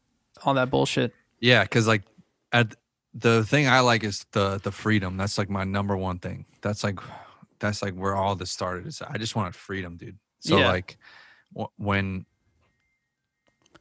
[0.44, 1.14] all that bullshit.
[1.40, 2.04] Yeah, because like
[2.52, 2.76] at
[3.14, 5.18] the thing I like is the the freedom.
[5.18, 6.46] That's like my number one thing.
[6.62, 7.00] That's like
[7.60, 8.88] that's like where all this started.
[8.88, 10.18] Is I just wanted freedom, dude.
[10.40, 10.68] So Yeah.
[10.72, 10.98] like
[11.58, 12.26] wh- when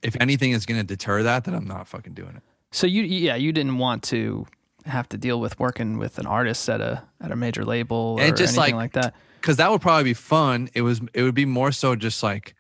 [0.03, 2.43] if anything is gonna deter that, then I'm not fucking doing it.
[2.70, 4.47] So you, yeah, you didn't want to
[4.85, 8.22] have to deal with working with an artist at a at a major label or
[8.22, 9.14] And just, anything like, like that.
[9.41, 10.68] Because that would probably be fun.
[10.74, 11.01] It was.
[11.14, 12.55] It would be more so just like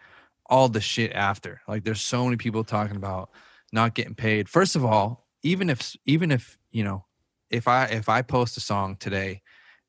[0.46, 1.60] all the shit after.
[1.68, 3.30] Like there's so many people talking about
[3.72, 4.48] not getting paid.
[4.48, 7.04] First of all, even if even if you know
[7.50, 9.42] if I if I post a song today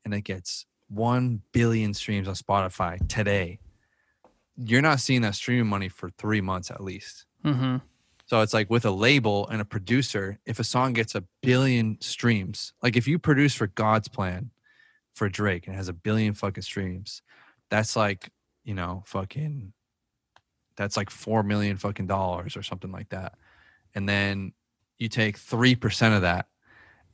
[0.05, 3.59] and it gets 1 billion streams on Spotify today,
[4.57, 7.25] you're not seeing that streaming money for 3 months at least.
[7.43, 7.77] hmm
[8.25, 11.99] So it's like with a label and a producer, if a song gets a billion
[12.01, 14.51] streams, like if you produce for God's Plan
[15.13, 17.21] for Drake and it has a billion fucking streams,
[17.69, 18.29] that's like,
[18.63, 19.73] you know, fucking
[20.75, 23.33] that's like 4 million fucking dollars or something like that.
[23.93, 24.53] And then
[24.99, 26.47] you take 3% of that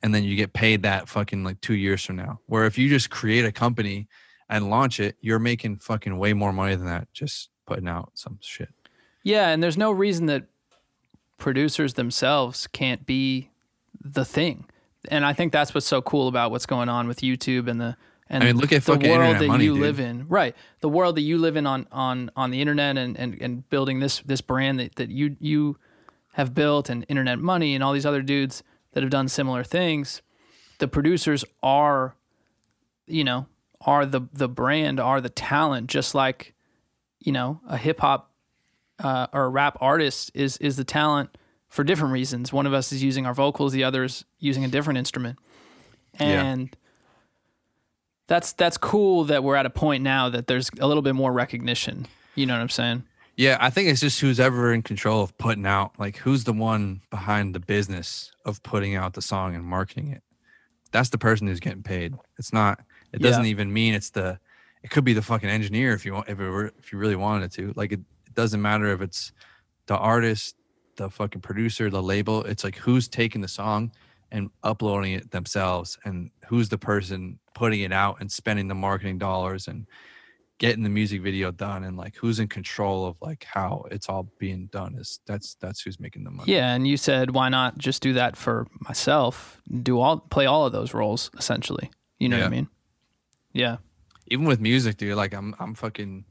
[0.03, 2.39] and then you get paid that fucking like 2 years from now.
[2.47, 4.07] Where if you just create a company
[4.49, 8.37] and launch it, you're making fucking way more money than that just putting out some
[8.41, 8.69] shit.
[9.23, 10.43] Yeah, and there's no reason that
[11.37, 13.49] producers themselves can't be
[13.99, 14.65] the thing.
[15.09, 17.97] And I think that's what's so cool about what's going on with YouTube and the
[18.27, 19.81] and I mean, look at the fucking world that money, you dude.
[19.81, 20.27] live in.
[20.27, 20.55] Right.
[20.79, 23.99] The world that you live in on on on the internet and and, and building
[23.99, 25.77] this this brand that, that you you
[26.35, 28.63] have built and internet money and all these other dudes
[28.93, 30.21] that have done similar things.
[30.79, 32.15] The producers are
[33.07, 33.45] you know,
[33.81, 36.53] are the the brand, are the talent, just like,
[37.19, 38.31] you know, a hip hop
[39.03, 41.37] uh, or a rap artist is is the talent
[41.69, 42.51] for different reasons.
[42.53, 45.37] One of us is using our vocals, the other is using a different instrument,
[46.19, 46.43] Yeah.
[46.43, 46.75] and
[48.27, 51.31] that's that's cool that we're at a point now that there's a little bit more
[51.31, 52.07] recognition.
[52.33, 53.03] You know what I'm saying?
[53.37, 56.53] Yeah, I think it's just who's ever in control of putting out, like who's the
[56.53, 60.23] one behind the business of putting out the song and marketing it.
[60.91, 62.13] That's the person who's getting paid.
[62.39, 62.79] It's not.
[63.11, 63.27] It Yeah.
[63.29, 64.39] doesn't even mean it's the.
[64.83, 67.15] It could be the fucking engineer if you want, if it were, if you really
[67.15, 67.73] wanted it to.
[67.75, 69.33] Like it, it doesn't matter if it's
[69.87, 70.55] the artist,
[70.95, 72.43] the fucking producer, the label.
[72.43, 73.91] It's like who's taking the song
[74.31, 79.17] and uploading it themselves, and who's the person putting it out and spending the marketing
[79.17, 79.87] dollars and
[80.57, 84.29] getting the music video done and like who's in control of like how it's all
[84.39, 86.51] being done is that's that's who's making the money.
[86.51, 89.61] Yeah, and you said why not just do that for myself?
[89.83, 91.91] Do all play all of those roles essentially.
[92.19, 92.69] You know what I mean?
[93.51, 93.77] Yeah.
[94.27, 96.23] Even with music, dude, like I'm I'm fucking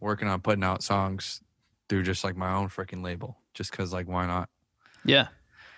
[0.00, 1.40] working on putting out songs
[1.88, 3.36] through just like my own freaking label.
[3.54, 4.48] Just cause like why not?
[5.04, 5.28] Yeah.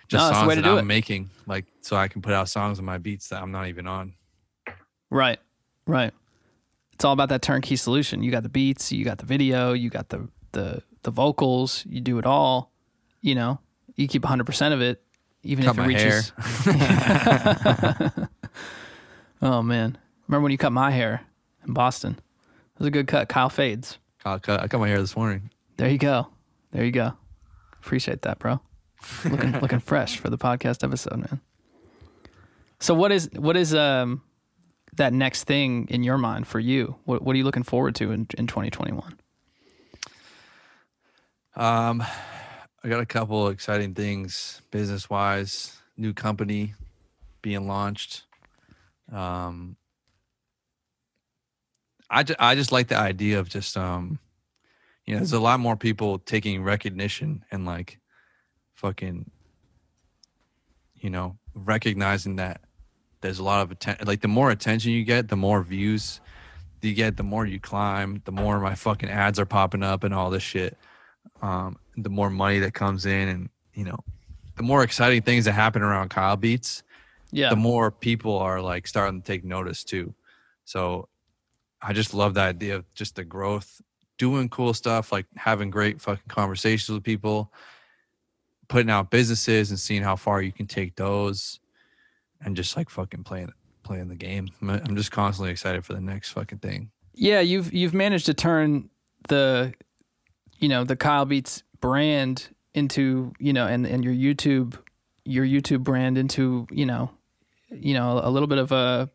[0.08, 0.84] Just No, songs that I'm it.
[0.84, 3.86] making, like so I can put out songs on my beats that I'm not even
[3.86, 4.14] on.
[5.10, 5.38] Right.
[5.86, 6.14] Right.
[6.98, 8.24] It's all about that turnkey solution.
[8.24, 12.00] You got the beats, you got the video, you got the the the vocals, you
[12.00, 12.72] do it all.
[13.20, 13.60] You know,
[13.94, 15.00] you keep 100% of it
[15.44, 16.32] even Cut if it reaches
[19.40, 19.96] Oh man.
[20.26, 21.22] Remember when you cut my hair
[21.64, 22.14] in Boston?
[22.18, 23.28] It was a good cut.
[23.28, 23.98] Kyle fades.
[24.24, 25.50] I cut, I cut my hair this morning.
[25.76, 26.26] There you go.
[26.72, 27.12] There you go.
[27.74, 28.60] Appreciate that, bro.
[29.24, 31.40] looking looking fresh for the podcast episode, man.
[32.80, 34.22] So what is what is um
[34.98, 36.96] that next thing in your mind for you?
[37.04, 39.18] What what are you looking forward to in, in 2021?
[41.56, 42.04] Um,
[42.84, 45.76] I got a couple exciting things business wise.
[45.96, 46.74] New company
[47.42, 48.22] being launched.
[49.12, 49.76] Um,
[52.08, 54.20] I just, I just like the idea of just um,
[55.08, 57.98] you know, there's a lot more people taking recognition and like
[58.74, 59.30] fucking,
[60.96, 62.60] you know, recognizing that
[63.20, 64.06] there's a lot of attention.
[64.06, 66.20] Like the more attention you get, the more views
[66.80, 70.14] you get, the more you climb, the more my fucking ads are popping up and
[70.14, 70.76] all this shit.
[71.42, 73.98] Um, the more money that comes in, and you know,
[74.56, 76.82] the more exciting things that happen around Kyle Beats,
[77.30, 77.50] Yeah.
[77.50, 80.14] the more people are like starting to take notice too.
[80.64, 81.08] So
[81.82, 83.80] I just love the idea of just the growth,
[84.16, 87.52] doing cool stuff, like having great fucking conversations with people,
[88.68, 91.60] putting out businesses and seeing how far you can take those,
[92.40, 94.48] and just like fucking playing playing the game.
[94.60, 96.90] I'm just constantly excited for the next fucking thing.
[97.14, 98.90] Yeah, you've you've managed to turn
[99.28, 99.74] the
[100.58, 104.74] you know, the Kyle Beats brand into, you know, and and your YouTube
[105.24, 107.10] your YouTube brand into, you know,
[107.70, 109.10] you know, a little bit of a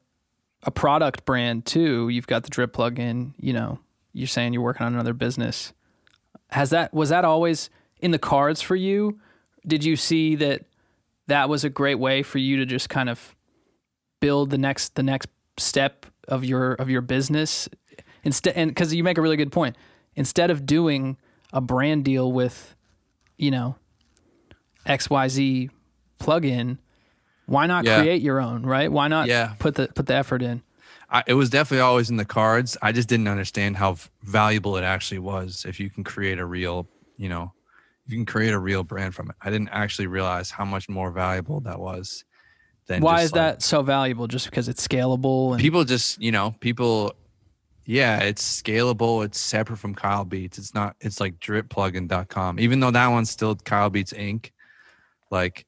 [0.63, 2.09] a product brand too.
[2.09, 3.79] You've got the drip plugin, you know,
[4.13, 5.73] you're saying you're working on another business.
[6.49, 7.69] Has that was that always
[7.99, 9.19] in the cards for you?
[9.65, 10.65] Did you see that
[11.27, 13.35] that was a great way for you to just kind of
[14.21, 17.67] build the next the next step of your of your business
[18.23, 19.75] instead and because you make a really good point
[20.15, 21.17] instead of doing
[21.51, 22.75] a brand deal with
[23.37, 23.75] you know
[24.85, 25.69] xyz
[26.19, 26.77] plugin
[27.45, 27.99] why not Yeah.
[27.99, 29.53] create your own right why not Yeah.
[29.59, 30.63] put the put the effort in
[31.09, 32.75] I, it was definitely always in the cards.
[32.81, 36.87] I just didn't understand how valuable it actually was if you can create a real,
[37.17, 37.53] you know,
[38.07, 39.35] you can create a real brand from it.
[39.41, 42.25] I didn't actually realize how much more valuable that was.
[42.87, 44.27] Than why is like, that so valuable?
[44.27, 47.13] Just because it's scalable and people just you know people
[47.85, 50.57] yeah it's scalable it's separate from kyle beats.
[50.57, 54.51] It's not it's like dripplugin.com even though that one's still kyle beats inc
[55.31, 55.65] like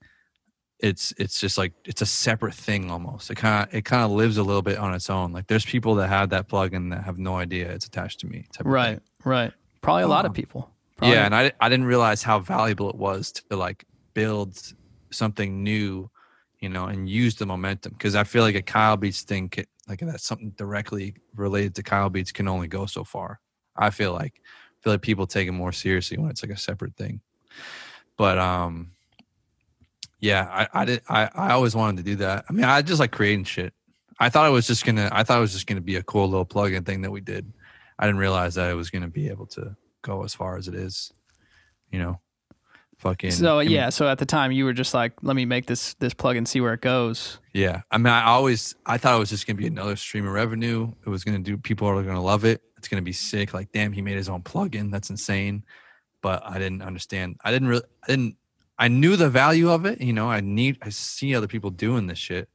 [0.79, 3.31] it's it's just like it's a separate thing almost.
[3.31, 5.31] It kind of it kind of lives a little bit on its own.
[5.31, 8.45] Like there's people that have that plugin that have no idea it's attached to me
[8.63, 9.53] right right.
[9.81, 12.89] Probably a lot of Um, people Probably- yeah and I, I didn't realize how valuable
[12.89, 14.57] it was to like build
[15.11, 16.09] something new
[16.59, 19.51] you know and use the momentum because i feel like a kyle beats thing
[19.87, 23.39] like that's something directly related to kyle beats can only go so far.
[23.77, 26.57] I feel like I feel like people take it more seriously when it's like a
[26.57, 27.21] separate thing.
[28.17, 28.91] But um
[30.19, 32.45] yeah i i did i, I always wanted to do that.
[32.49, 33.73] I mean i just like creating shit.
[34.19, 36.27] I thought it was just gonna i thought it was just gonna be a cool
[36.27, 37.51] little plug-in thing that we did.
[37.99, 39.75] I didn't realize that it was gonna be able to
[40.05, 41.11] go as far as it is
[41.91, 42.19] you know
[42.97, 45.95] fucking so yeah so at the time you were just like let me make this
[45.95, 47.39] this plug and see where it goes.
[47.53, 50.33] Yeah i mean i always i thought it was just gonna be another stream of
[50.33, 50.91] revenue.
[51.05, 52.61] It was gonna do people are gonna love it.
[52.77, 53.53] It's gonna be sick.
[53.53, 54.91] Like damn he made his own plugin.
[54.91, 55.65] That's insane.
[56.21, 57.35] But i didn't understand.
[57.43, 58.37] I didn't really i didn't
[58.77, 62.07] i knew the value of it you know i need i see other people doing
[62.07, 62.49] this shit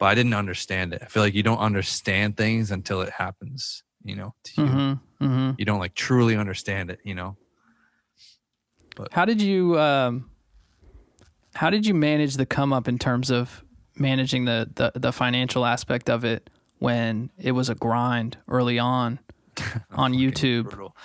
[0.00, 1.00] but i didn't understand it.
[1.02, 5.24] I feel like you don't understand things until it happens you know to you mm-hmm,
[5.24, 5.50] mm-hmm.
[5.58, 7.36] you don't like truly understand it you know
[9.12, 10.30] How did you um,
[11.54, 13.64] how did you manage the come up in terms of
[13.96, 19.18] managing the, the the financial aspect of it when it was a grind early on
[19.92, 20.64] on YouTube?
[20.64, 20.96] brutal.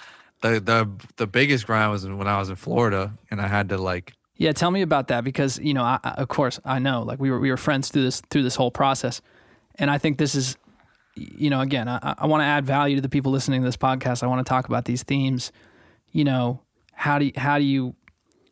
[0.42, 3.78] the the the biggest grind was when i was in florida and i had to
[3.78, 7.20] like Yeah, tell me about that because you know, I, of course, I know like
[7.22, 9.22] we were we were friends through this through this whole process,
[9.80, 10.58] and I think this is,
[11.16, 13.78] you know, again, I, I want to add value to the people listening to this
[13.78, 14.24] podcast.
[14.24, 15.52] I want to talk about these themes.
[16.12, 16.62] You know,
[16.94, 17.96] how do you, how do you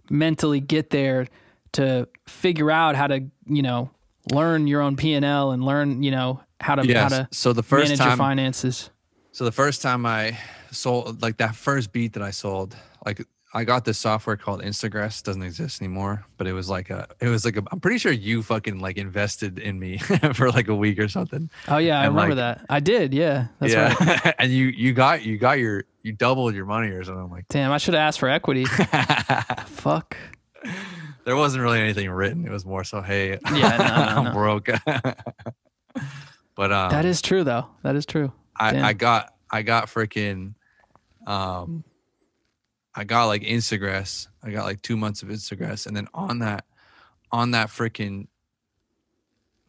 [0.09, 1.27] mentally get there
[1.73, 3.89] to figure out how to you know
[4.31, 7.53] learn your own P and L and learn you know how to how to So
[7.53, 8.89] the first manage your finances.
[9.31, 10.37] so the first time I
[10.71, 13.25] sold, like that first beat that I sold, like
[13.55, 15.21] I got this software called Instagress.
[15.21, 17.63] Doesn't exist anymore, but it was like a, it was like a.
[17.71, 19.97] I'm pretty sure you fucking like invested in me
[20.33, 21.51] for like a week or something.
[21.67, 22.65] Oh yeah, I remember like- that.
[22.69, 23.13] I did.
[23.13, 24.35] Yeah, that's yeah, right.
[24.39, 27.47] and you you got you got your you doubled your money or something like.
[27.49, 28.65] Damn, I should have asked for equity.
[29.67, 30.17] Fuck.
[31.25, 32.45] there wasn't really anything written.
[32.47, 34.31] It was more so, hey, Yeah, no, no, I'm no.
[34.33, 34.69] broke.
[36.55, 37.67] but um, That is true, though.
[37.83, 38.31] That is true.
[38.59, 38.83] Damn.
[38.83, 40.55] I, I got I got freaking
[41.27, 41.83] um
[42.95, 44.27] I got like Instagress.
[44.43, 45.87] I got like two months of Instagress.
[45.87, 46.65] And then on that
[47.31, 48.27] on that freaking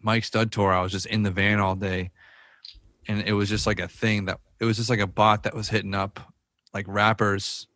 [0.01, 2.11] Mike Stud tour, I was just in the van all day.
[3.09, 5.55] And it was just like a thing that it was just like a bot that
[5.55, 6.21] was hitting up
[6.73, 7.67] like rappers.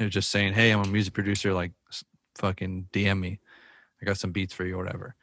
[0.00, 1.72] Was just saying, Hey, I'm a music producer, like
[2.36, 3.40] fucking DM me.
[4.00, 5.16] I got some beats for you or whatever.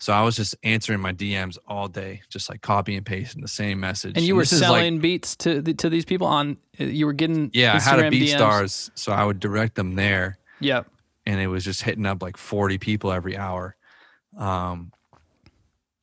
[0.00, 3.48] So I was just answering my DMs all day, just like copy and pasting the
[3.48, 4.16] same message.
[4.16, 6.56] And you were this is, like- selling beats to the, to these people on.
[6.78, 8.36] You were getting yeah, I had a Beat DMs.
[8.36, 10.38] Stars, so I would direct them there.
[10.60, 10.86] Yep.
[11.26, 13.76] and it was just hitting up like 40 people every hour.
[14.36, 14.92] Um,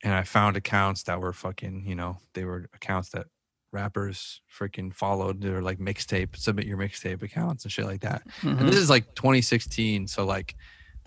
[0.04, 3.26] and I found accounts that were fucking, you know, they were accounts that
[3.72, 5.40] rappers freaking followed.
[5.40, 8.22] They were like mixtape, submit your mixtape accounts and shit like that.
[8.42, 8.60] Mhm.
[8.60, 10.06] And this is like 2016.
[10.06, 10.54] So like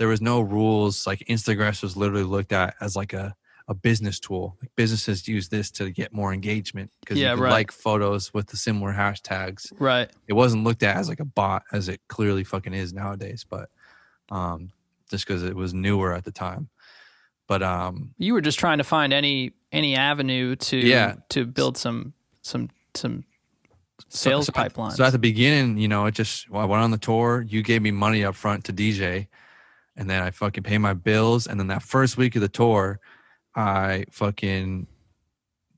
[0.01, 1.05] there was no rules.
[1.05, 3.35] Like Instagram was literally looked at as like a,
[3.67, 4.57] a business tool.
[4.59, 7.51] Like businesses use this to get more engagement because Yeah, you could right.
[7.51, 10.09] like photos with the similar hashtags Right.
[10.27, 13.69] it wasn't looked at as like a bot as it clearly fucking is nowadays but
[14.31, 14.71] um
[15.11, 16.67] just because it was newer at the time
[17.47, 21.15] but um You were just trying to find any any avenue to Yeah.
[21.29, 23.23] to build some some some
[24.09, 24.93] sales so, at- pipelines.
[24.93, 27.61] so at the beginning you know it just well, i went on the tour you
[27.61, 29.27] gave me money up front to dj
[29.95, 32.99] and then i fucking pay my bills and then that first week of the tour
[33.55, 34.87] i fucking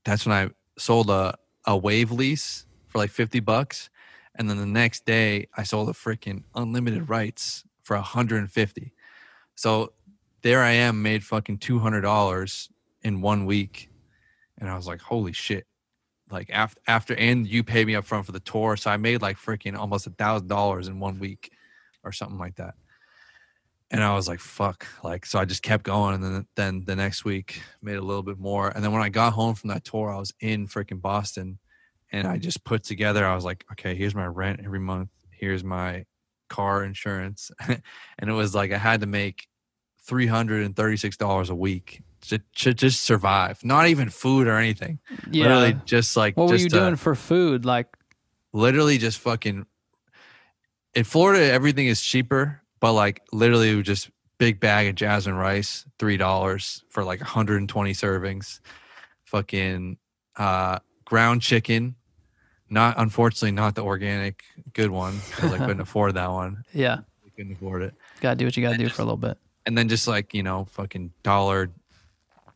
[0.04, 1.34] that's when i sold a
[1.66, 3.88] a WAV lease for like 50 bucks
[4.34, 8.92] and then the next day i sold a freaking unlimited rights for 150
[9.54, 9.92] so
[10.42, 12.68] there i am made fucking $200
[13.02, 13.88] in one week
[14.58, 15.66] and i was like holy shit.
[16.30, 19.22] Like after after and you paid me up front for the tour so i made
[19.22, 21.52] like freaking almost a thousand dollars in one week
[22.02, 22.74] or something like that
[23.94, 24.86] and i was like fuck.
[25.02, 28.22] Like so i just kept going and then then the next week made a little
[28.22, 28.68] bit more.
[28.68, 31.58] And then when i got home from that tour i was in freaking boston
[32.12, 35.10] and i just put together i was like okay here's my rent every month.
[35.30, 36.04] Here's my
[36.48, 37.50] car insurance.
[38.18, 39.48] And it was like i had to make
[40.06, 44.98] $336 a week to, to just survive not even food or anything.
[45.30, 45.44] Yeah.
[45.44, 47.64] literally just like what were you to- doing uh, for food?
[47.64, 47.86] Like
[48.52, 49.66] literally just fucking
[50.94, 55.34] in Florida everything is cheaper, but like literally it was just big bag of jasmine
[55.36, 58.60] rice, three dollars for like 120 servings.
[59.24, 59.96] Fucking
[60.36, 61.94] uh ground chicken.
[62.68, 66.64] Not unfortunately not the organic good one because I couldn't afford that one.
[66.72, 67.94] yeah, I couldn't afford it.
[68.20, 69.38] gotta do what you gotta And do just- for a little bit.
[69.66, 71.70] And then just like, you know, fucking dollar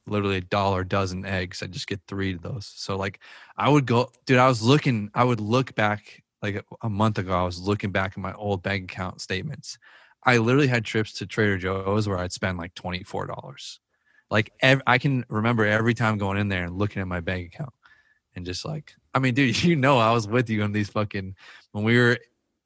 [0.06, 1.62] literally a dollar dozen eggs.
[1.62, 2.66] I just get three of those.
[2.66, 3.20] So like
[3.56, 7.16] I would go dude, I was looking, I would look back like a- a month
[7.18, 9.78] ago, I was looking back at my old bank account statements.
[10.24, 13.80] I literally had trips to Trader Joe's where I'd spend like twenty four dollars.
[14.30, 17.54] Like ev- I can remember every time going in there and looking at my bank
[17.54, 17.72] account
[18.36, 21.34] and just like, I mean, dude, you know, I was with you on these fucking
[21.72, 22.18] when we were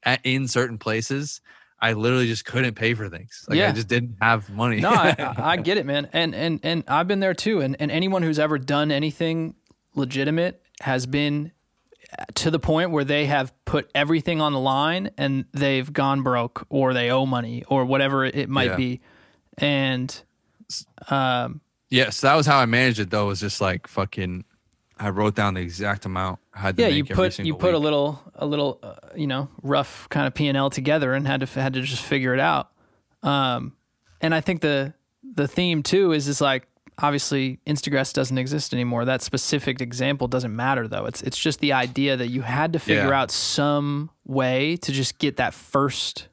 [0.02, 1.40] at, in certain places.
[1.80, 3.44] I literally just couldn't pay for things.
[3.48, 3.68] Like Yeah.
[3.70, 4.78] I just didn't have money.
[4.80, 6.08] No, I, I I get it, man.
[6.12, 7.60] And and and I've been there too.
[7.60, 9.56] And and anyone who's ever done anything
[9.96, 11.50] legitimate has been
[12.36, 16.66] to the point where they have put everything on the line and they've gone broke
[16.68, 18.76] or they owe money or whatever it might Yeah.
[18.76, 19.00] be.
[19.58, 20.22] And
[21.08, 21.60] um
[21.90, 23.26] Yeah, so that was how I managed it though.
[23.26, 24.44] Was just like fucking.
[24.98, 27.78] I wrote down the exact amount I had to yeah, you put you put a
[27.78, 31.40] little a little uh, you know rough kind of P and L together and had
[31.40, 32.70] to had to just figure it out.
[33.22, 33.74] Um,
[34.20, 34.94] and I think the
[35.34, 36.68] the theme too is is like
[37.02, 39.04] obviously Instagram doesn't exist anymore.
[39.04, 41.04] That specific example doesn't matter though.
[41.06, 43.20] It's it's just the idea that you had to figure Yeah.
[43.20, 46.28] out some way to just get that first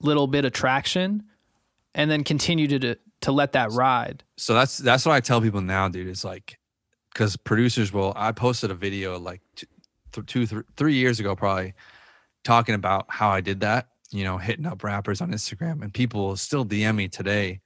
[0.00, 1.24] little bit of traction,
[1.94, 4.22] and then continue to to, to let that ride.
[4.36, 6.08] So that's that's what I tell people now, dude.
[6.08, 6.58] It's like,
[7.12, 8.12] because producers will.
[8.16, 9.66] I posted a video like two,
[10.12, 11.74] th- two thr- three years ago, probably
[12.42, 13.88] talking about how I did that.
[14.10, 17.60] You know, hitting up rappers on Instagram, and people still DM me today,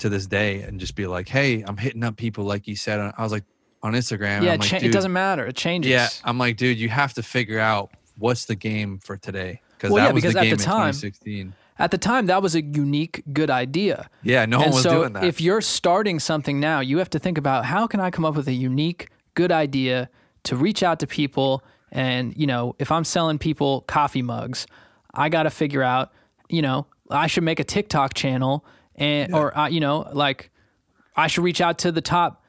[0.00, 2.98] to this day, and just be like, "Hey, I'm hitting up people like you said."
[3.16, 3.44] I was like
[3.82, 4.42] on Instagram.
[4.42, 5.46] yeah, I'm it, like, cha- it doesn't matter.
[5.46, 5.90] It changes.
[5.90, 9.90] Yeah, I'm like, dude, you have to figure out what's the game for today because
[9.90, 11.54] Well, that yeah, was because the at the game time- in 2016.
[11.78, 14.10] At the time, that was a unique, good idea.
[14.22, 15.24] Yeah, no one was so doing that.
[15.24, 18.34] if you're starting something now, you have to think about how can I come up
[18.36, 20.10] with a unique, good idea
[20.42, 21.62] to reach out to people.
[21.90, 24.66] And you know, if I'm selling people coffee mugs,
[25.14, 26.12] I got to figure out,
[26.50, 28.62] you know, I should make a TikTok channel,
[28.96, 30.50] and or uh, you know, like
[31.16, 32.44] I should reach out to the top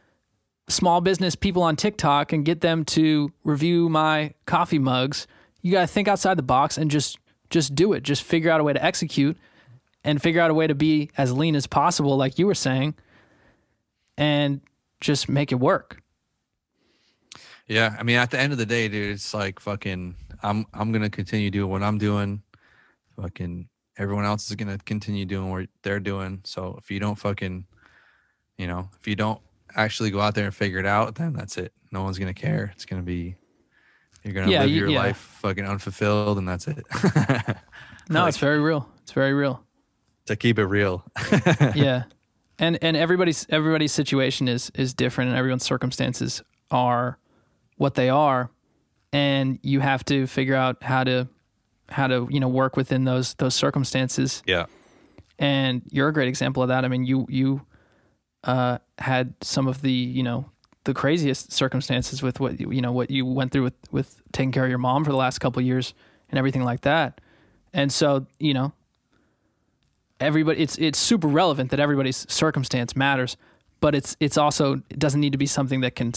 [0.68, 5.28] small business people on TikTok and get them to review my coffee mugs.
[5.62, 7.20] You got to think outside the box and just
[7.50, 8.04] just do it.
[8.04, 9.38] Just figure out a way to execute
[10.04, 12.96] and figure out a way to be as lean as possible like you were saying
[14.18, 14.62] and
[15.00, 16.02] just make it work.
[17.68, 20.16] yeah, I mean, at the end of the day, dude, it's like fucking.
[20.44, 22.42] I'm I'm gonna continue doing what I'm doing.
[23.16, 23.70] Fucking
[24.02, 26.42] everyone else is gonna continue doing what they're doing.
[26.44, 27.66] So if you don't fucking,
[28.58, 29.40] you know, if you don't
[29.76, 31.72] actually go out there and figure it out, then that's it.
[31.92, 32.72] No one's gonna care.
[32.76, 33.36] It's gonna be.
[34.24, 35.00] You're gonna Yeah, live you- your yeah.
[35.00, 36.86] life fucking unfulfilled, and that's it.
[38.10, 38.90] No, Like- it's very real.
[39.04, 39.64] It's very real.
[40.26, 41.04] to keep it real.
[41.76, 42.04] yeah.
[42.60, 47.18] And and everybody's everybody's situation is is different and everyone's circumstances are
[47.78, 48.52] what they are
[49.14, 51.28] and you have to figure out how to
[51.92, 54.42] how to, you know, work within those those circumstances.
[54.46, 54.66] Yeah.
[55.38, 56.86] And you're a great example of that.
[56.86, 57.62] I mean, you you
[58.44, 60.50] uh had some of the, you know,
[60.84, 64.64] the craziest circumstances with what you know what you went through with with taking care
[64.64, 65.94] of your mom for the last couple of years
[66.30, 67.22] and everything like that.
[67.74, 68.74] And so, you know,
[70.20, 73.38] everybody it's it's super relevant that everybody's circumstance matters,
[73.80, 76.14] but it's it's also it doesn't need to be something that can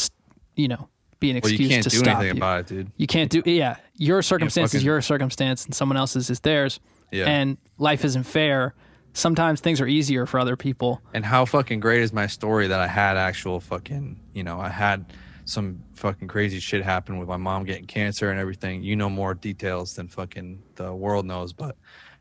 [0.57, 0.89] you know
[1.21, 2.41] be an Well, excuse you can't to do stop anything you.
[2.41, 2.93] about it, dude.
[2.97, 3.77] You can't do yeah.
[3.97, 6.81] Your circumstance is your circumstance and someone else's is theirs.
[7.11, 7.27] Yeah.
[7.27, 8.75] And life isn't fair.
[9.13, 11.01] Sometimes things are easier for other people.
[11.13, 14.69] And how fucking great is my story that I had actual fucking, you know, I
[14.69, 15.13] had
[15.45, 18.83] some fucking crazy shit happen with my mom getting cancer and everything.
[18.83, 21.77] You know more details than fucking the world knows, but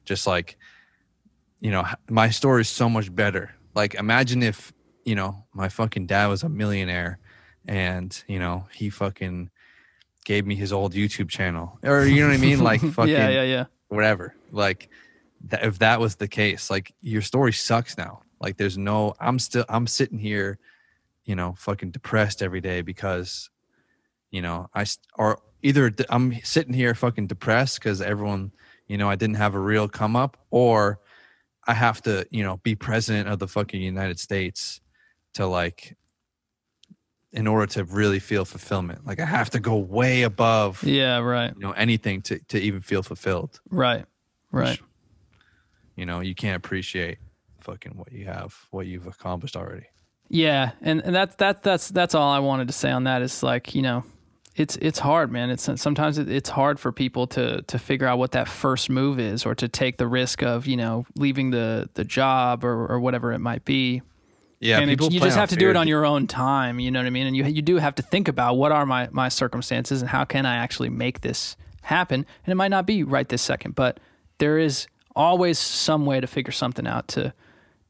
[0.06, 0.58] just like,
[1.62, 3.56] you know, my story is so much better.
[3.74, 4.72] Like, imagine if,
[5.06, 7.18] you know, my fucking dad was a millionaire
[7.68, 9.49] and, you know, he fucking
[10.26, 12.59] gave me his old YouTube channel or, you know what I mean?
[12.59, 13.66] Like, fucking yeah, yeah, yeah.
[13.89, 14.36] whatever.
[14.51, 14.89] Like
[15.45, 18.22] that, if that was the case, like your story sucks now.
[18.39, 20.59] Like there's no I'm still I'm sitting here,
[21.26, 23.49] you know, fucking depressed every day because
[24.32, 24.86] you know, I
[25.16, 28.51] or either d- I'm sitting here fucking depressed cuz everyone,
[28.88, 30.99] you know, I didn't have a real come up or
[31.66, 34.82] I have to, you know, be president of the fucking United States
[35.36, 35.95] to like
[37.34, 39.06] in order to really feel fulfillment.
[39.06, 41.54] Like I have to go way above Yeah, right.
[41.56, 44.06] you know anything to to even feel fulfilled Right.
[44.52, 44.80] Right.
[45.96, 47.18] you know you can't appreciate
[47.60, 49.88] fucking what you have what you've accomplished already
[50.30, 53.44] Yeah, and, and that's that's that's that's all I wanted to say on that is
[53.44, 54.04] like you know,
[54.56, 55.50] it's it's hard, man.
[55.50, 59.46] It's sometimes it's hard for people to to figure out what that first move is,
[59.46, 63.32] or to take the risk of you know leaving the the job or or whatever
[63.34, 64.02] it might be.
[64.64, 66.80] Yeah and it- you just have to do it on your own time.
[66.80, 67.28] You know what I mean?
[67.28, 70.24] And you you do have to think about what are my my circumstances and how
[70.26, 72.26] can I actually make this happen.
[72.45, 73.99] And it might not be right this second, but
[74.38, 77.34] there is always some way to figure something out to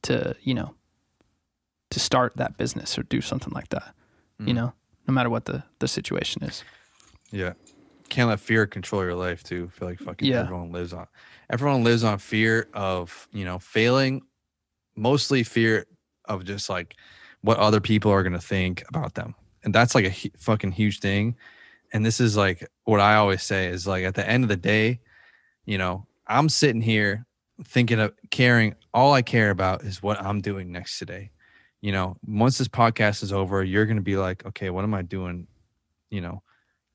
[0.03, 0.73] to you know
[1.91, 3.93] to start that business or do something like that.
[4.41, 4.47] Mm.
[4.47, 4.73] You know,
[5.07, 6.63] no matter what the the situation is.
[7.31, 7.53] yeah
[8.09, 10.41] can't let fear control your life too I feel like fucking Yeah.
[10.41, 11.07] everyone lives on
[11.49, 14.21] everyone lives on fear of you know failing
[14.95, 15.85] mostly fear
[16.25, 16.95] of just like
[17.41, 19.35] what other people are going to think about them.
[19.63, 21.35] And that's like a fucking huge thing.
[21.93, 24.57] And this is like what i always say is like at the end of the
[24.57, 24.99] day
[25.65, 27.25] you know i'm sitting here
[27.65, 31.31] thinking of caring all i care about is what i'm doing next today.
[31.81, 34.93] You know once this podcast is over you're going to be like okay what am
[34.93, 35.47] i doing
[36.09, 36.41] you know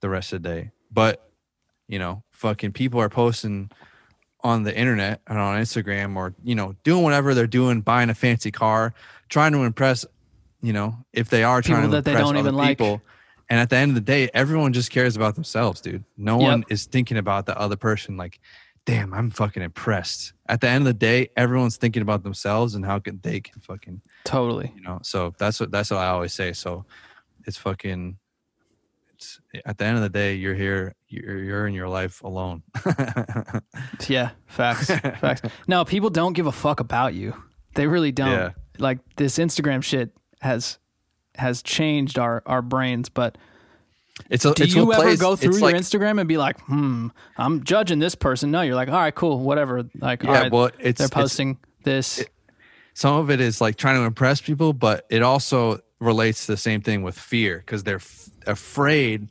[0.01, 0.71] the rest of the day?
[0.91, 1.31] But
[1.89, 3.71] you know fucking people are posting
[4.43, 8.15] on the internet and on instagram or you know doing whatever they're doing buying a
[8.15, 8.95] fancy car
[9.29, 10.05] trying to impress
[10.63, 12.79] you know if they are trying to that they impress don't even like.
[12.79, 13.03] people
[13.51, 16.49] and at the end of the day everyone just cares about themselves dude no Yep.
[16.49, 18.39] one is thinking about the other person like
[18.87, 22.85] damn i'm fucking impressed at the end of the day everyone's thinking about themselves and
[22.87, 24.73] how can they can fucking Totally.
[24.77, 26.85] you know so that's what that's what i always say so
[27.45, 28.19] it's fucking
[29.65, 32.63] at the end of the day you're here you're you're in your life alone
[34.09, 34.87] Yeah, facts.
[34.87, 35.43] facts.
[35.67, 37.35] No, people don't give a fuck about you.
[37.75, 38.31] They really don't.
[38.31, 38.51] Yeah.
[38.79, 40.11] Like this Instagram shit
[40.41, 40.79] has
[41.35, 43.37] has changed our our brains, but
[44.31, 47.09] it's a do it's you ever go through your like, Instagram and be like, "Hmm,
[47.37, 50.53] I'm judging this person." No, you're like, "All right, cool, whatever." Like, all yeah right,
[50.53, 52.25] well it's they're it's- posting this.
[52.95, 56.57] some of it is like trying to impress people but it also relates to the
[56.57, 59.29] same thing with fear because they're f- afraid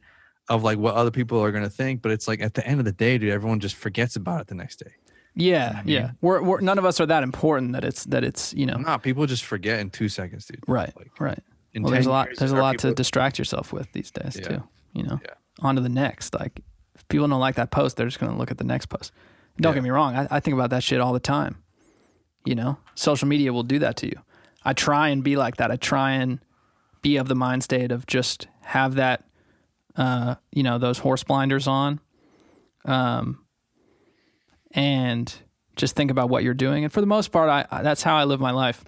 [0.49, 2.79] of like what other people are going to think but it's like at the end
[2.79, 4.91] of the day dude everyone just forgets about it the next day
[5.39, 6.11] yeah, yeah.
[6.19, 8.97] We're, we're none of us are that important that it's that it's you know no
[8.97, 11.39] people just forget in two seconds dude right, like right.
[11.79, 12.29] Well, there's 10 a lot.
[12.39, 14.47] There's a lot to distract yourself with these days Yeah.
[14.47, 14.63] too.
[14.93, 15.33] You know, Yeah.
[15.59, 16.33] on to the next.
[16.33, 16.61] Like,
[16.95, 19.11] if people don't like that post, they're just going to look at the next post.
[19.61, 19.75] Don't Yeah.
[19.75, 20.15] get me wrong.
[20.15, 21.57] I, I think about that shit all the time.
[22.45, 24.19] You know, social media will do that to you.
[24.65, 25.69] I try and be like that.
[25.69, 26.39] I try and
[27.01, 29.23] be of the mind state of just have that,
[29.95, 31.99] uh, you know, those horse blinders on,
[32.85, 33.43] um,
[34.71, 35.33] and
[35.75, 36.83] just think about what you're doing.
[36.83, 38.83] And for the most part, I, I that's how I live my life.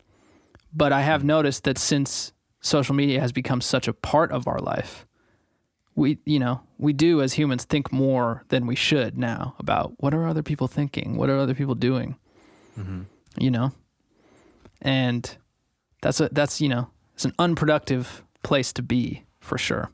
[0.74, 2.32] But I have noticed that since
[2.62, 5.08] social media has become such a part of our life,
[5.96, 10.14] we, you know, we do as humans think more than we should now about what
[10.14, 11.18] are other people thinking?
[11.18, 12.18] What are other people doing?
[13.38, 13.72] You know?
[14.82, 15.38] And
[16.02, 16.90] that's a, that's, you know,
[17.20, 19.92] it's an unproductive place to be for sure.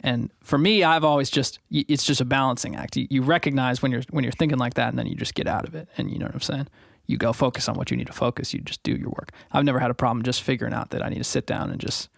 [0.00, 2.98] And for me, I've always just it's just a balancing act.
[2.98, 5.46] You, you recognize when you're, when you're thinking like that and then you just get
[5.46, 5.88] out of it.
[5.96, 6.68] And you know what I'm saying?
[7.06, 8.52] you go focus on what you need to focus.
[8.52, 9.30] You just do your work.
[9.52, 11.78] I've never had a problem just figuring out that I need to sit down and
[11.80, 12.08] just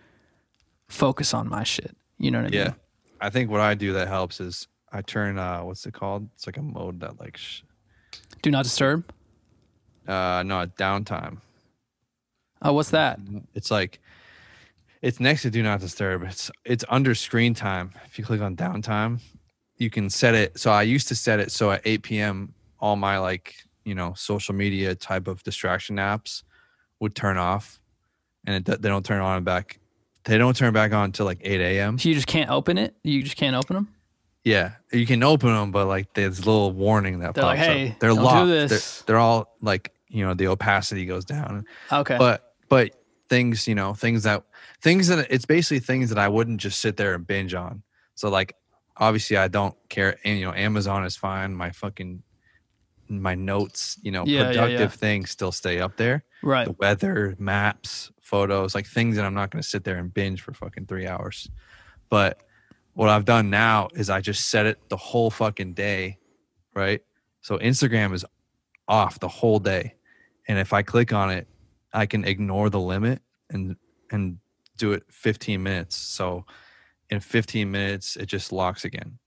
[0.88, 1.96] focus on my shit.
[2.18, 2.64] You know what I Yeah.
[2.64, 2.74] mean?
[2.74, 3.16] Yeah.
[3.26, 6.28] I think what I do that helps is I turn uh what's it called?
[6.34, 7.62] It's like a mode that like sh-
[8.42, 9.12] Do not disturb.
[10.08, 11.38] uh no downtime.
[12.62, 13.18] Oh, what's that?
[13.54, 14.00] It's like
[15.02, 16.22] it's next to do not disturb.
[16.24, 17.92] It's it's under screen time.
[18.06, 19.20] If you click on downtime,
[19.76, 20.58] you can set it.
[20.58, 22.54] So I used to set it so at 8 p.m.
[22.80, 23.54] all my like
[23.84, 26.42] you know social media type of distraction apps
[27.00, 27.78] would turn off,
[28.46, 29.78] and it, they don't turn on and back.
[30.24, 31.98] They don't turn back on until like 8 a.m.
[31.98, 32.96] So you just can't open it.
[33.04, 33.88] You just can't open them.
[34.42, 37.68] Yeah, you can open them, but like there's a little warning that They're like, pops
[37.68, 37.98] "Hey, up.
[37.98, 38.46] They're locked.
[38.48, 38.70] this."
[39.02, 41.64] They're, they're all like you know the opacity goes down.
[41.92, 42.16] Okay.
[42.16, 42.90] but but
[43.28, 44.44] things you know things that
[44.80, 47.82] things that it's basically things that i wouldn't just sit there and binge on.
[48.14, 48.54] So like
[48.96, 51.54] obviously i don't care and you know amazon is fine.
[51.54, 52.22] My fucking
[53.08, 54.96] my notes you know Yeah, yeah, productive yeah.
[54.96, 56.24] things still stay up there.
[56.42, 56.66] Right.
[56.66, 60.40] the weather maps photos like things that i'm not going to sit there and binge
[60.42, 61.48] for fucking three hours.
[62.08, 62.42] But
[62.94, 66.18] what i've done now is i just set it the whole fucking day
[66.74, 67.00] right?
[67.40, 68.24] So instagram is
[68.88, 69.94] off the whole day.
[70.48, 71.46] And if i click on it
[71.96, 73.20] i can ignore the limit
[73.50, 73.76] and
[74.10, 74.38] and
[74.76, 76.44] do it 15 minutes so
[77.10, 79.18] in 15 minutes it just locks again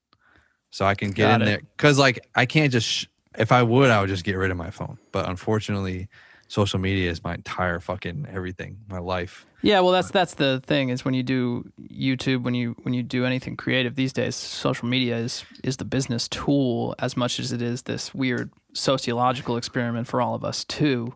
[0.69, 1.45] so i can get Got in it.
[1.45, 3.05] there because like i can't just sh-
[3.37, 6.07] if i would i would just get rid of my phone but unfortunately
[6.47, 10.87] social media is my entire fucking everything my life Yeah, well, that's that's the thing
[10.89, 14.87] is when you do YouTube, when you when you do anything creative these days, social
[14.87, 20.07] media is is the business tool as much as it is this weird sociological experiment
[20.07, 21.13] for all of us too.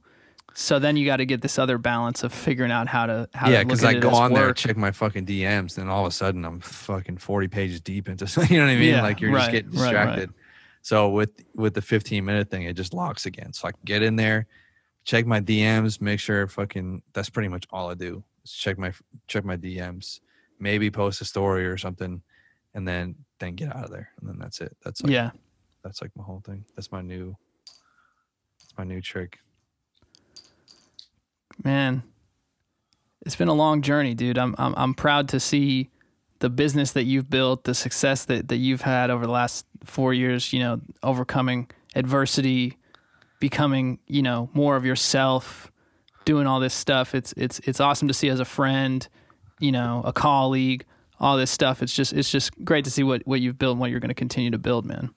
[0.55, 3.49] So then you got to get this other balance of figuring out how to how
[3.49, 6.45] yeah because i go on there check my fucking dms then all of a sudden
[6.45, 8.53] i'm fucking 40 pages deep into something.
[8.53, 8.89] you know what i mean?
[8.89, 10.05] Yeah, like you're right, just getting right, right.
[10.05, 10.33] distracted.
[10.81, 13.53] So with with the 15 minute thing it just locks again.
[13.53, 14.47] So i can get in there
[15.05, 18.93] check my dms make sure fucking that's pretty much all i do is check my
[19.27, 20.21] check my dms
[20.59, 22.21] maybe post a story or something
[22.73, 24.75] and then then get out of there and then that's it.
[24.83, 25.31] That's like Yeah,
[25.83, 26.65] that's like my whole thing.
[26.75, 27.35] That's my new
[28.59, 29.39] that's my new trick
[31.63, 32.03] man,
[33.25, 34.37] it's been a long journey, dude.
[34.37, 35.89] I'm I'm I'm proud to see
[36.39, 40.13] the business that you've built, the success that that you've had over the last four
[40.13, 40.53] years.
[40.53, 42.77] You know, overcoming adversity,
[43.39, 45.71] becoming you know more of yourself,
[46.25, 47.15] doing all this stuff.
[47.15, 49.07] It's it's it's awesome to see as a friend,
[49.59, 50.85] you know, a colleague,
[51.19, 51.81] all this stuff.
[51.81, 54.09] It's just it's just great to see what what you've built and what you're going
[54.09, 55.11] to continue to build, man.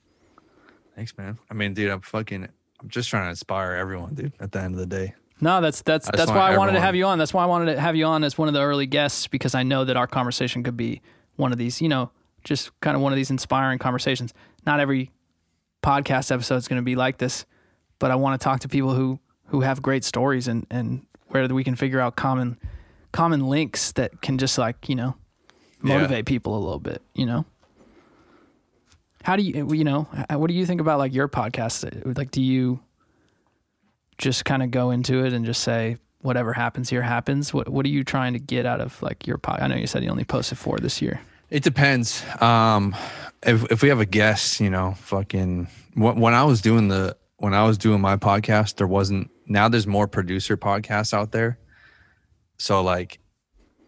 [0.95, 2.47] thanks man i mean dude i'm fucking
[2.79, 5.81] i'm just trying to inspire everyone dude at the end of the day No, that's
[5.83, 7.17] that's that's why I wanted to have you on.
[7.19, 9.53] That's why I wanted to have you on as one of the early guests because
[9.53, 11.01] I know that our conversation could be
[11.35, 12.09] one of these, you know,
[12.43, 14.33] just kind of one of these inspiring conversations.
[14.65, 15.11] Not every
[15.83, 17.45] podcast episode is going to be like this,
[17.99, 21.47] but I want to talk to people who who have great stories and and where
[21.47, 22.57] we can figure out common
[23.11, 25.15] common links that can just like, you know,
[25.83, 25.97] Yeah.
[25.97, 27.45] motivate people a little bit, you know.
[29.23, 32.17] How do you you know, what do you think about like your podcast?
[32.17, 32.79] Like do you
[34.17, 37.85] just kind of go into it and just say whatever happens here happens what what
[37.85, 40.09] are you trying to get out of like your pod i know you said you
[40.09, 42.23] only posted four this year It depends.
[42.41, 42.93] Um,
[43.43, 47.15] if if we have a guest, you know, fucking when, when I was doing the
[47.37, 49.29] when I was doing my podcast, there wasn't.
[49.47, 51.57] Now there's more producer podcasts out there.
[52.57, 53.19] So like,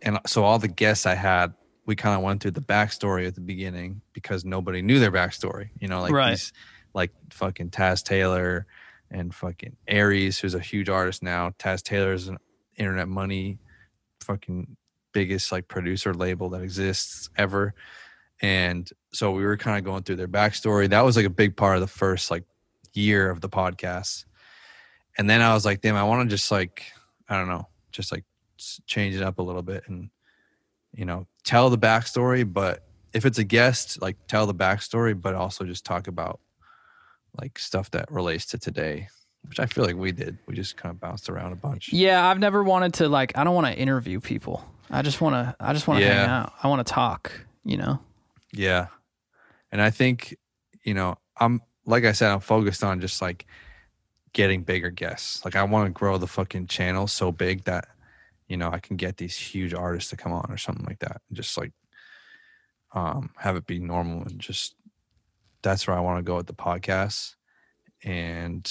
[0.01, 1.53] and so all the guests I had,
[1.85, 5.69] we kind of went through the backstory at the beginning because nobody knew their backstory.
[5.81, 6.29] You know, like Right.
[6.31, 6.53] these,
[6.93, 8.67] like fucking Taz Taylor
[9.11, 11.51] and fucking Aries, who's a huge artist now.
[11.59, 12.37] Taz Taylor is an
[12.77, 13.59] internet money,
[14.21, 14.75] fucking
[15.11, 17.73] biggest like producer label that exists ever.
[18.41, 20.89] And so we were kind of going through their backstory.
[20.89, 22.43] That was like a big part of the first like
[22.93, 24.25] year of the podcast.
[25.17, 26.85] And then I was like, damn, I want to just like,
[27.27, 28.23] I don't know, just like
[28.85, 30.09] change it up a little bit and,
[30.93, 32.51] you know, tell the backstory.
[32.51, 36.39] But if it's a guest, like tell the backstory, but also just talk about
[37.39, 39.09] like stuff that relates to today,
[39.47, 40.37] which I feel like we did.
[40.47, 41.91] We just kind of bounced around a bunch.
[41.93, 45.33] yeah i've never wanted to like i don't want to interview people i just want
[45.35, 47.31] to i just want to hang out i want to talk
[47.63, 47.99] you know
[48.53, 48.87] Yeah.
[49.71, 50.35] And I think,
[50.83, 53.45] you know, I'm like I said, I'm focused on just like
[54.33, 55.45] getting bigger guests.
[55.45, 57.87] Like I want to grow the fucking channel so big that,
[58.47, 61.21] you know, I can get these huge artists to come on or something like that.
[61.29, 61.71] And just like
[62.93, 64.73] um have it be normal and just
[65.61, 67.35] that's where I want to go with the podcast.
[68.03, 68.69] And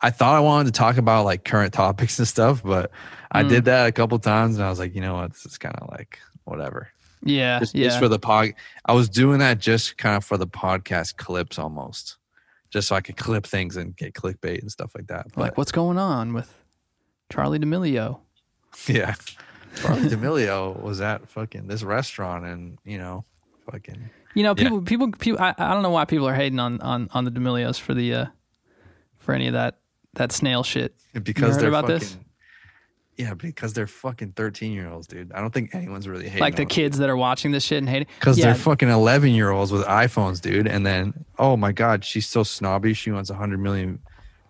[0.00, 2.90] I thought I wanted to talk about like current topics and stuff, but
[3.30, 3.48] I Mm.
[3.48, 5.76] did that a couple times and I was like, you know what, this is kind
[5.76, 6.88] of like whatever
[7.24, 8.52] yeah just, yeah just for the pod.
[8.84, 12.16] I was doing that just kind of for the podcast clips almost,
[12.70, 15.26] just so I could clip things and get clickbait and stuff like that.
[15.32, 16.52] But Like, what's going on with
[17.30, 18.18] Charli D'Amelio?
[18.88, 19.14] yeah,
[19.76, 23.24] Charli D'Amelio was at fucking this restaurant, and you know,
[23.70, 24.64] fucking You know, Yeah.
[24.64, 25.40] people, people, people.
[25.42, 28.14] I, I don't know why people are hating on on on the D'Amelios for the
[28.14, 28.26] uh
[29.18, 29.78] for any of that
[30.14, 30.94] that snail shit.
[31.22, 31.98] because heard they're about fucking.
[31.98, 32.16] this?
[33.18, 35.32] Yeah, because they're fucking thirteen year olds, dude.
[35.32, 37.88] I don't think anyone's really hating Like the kids that are watching this shit and
[37.88, 38.08] hating.
[38.18, 40.66] because yeah, they're fucking 11 year olds with iPhones, dude.
[40.66, 42.94] And then, oh my God, she's so snobby.
[42.94, 43.98] She wants 100 million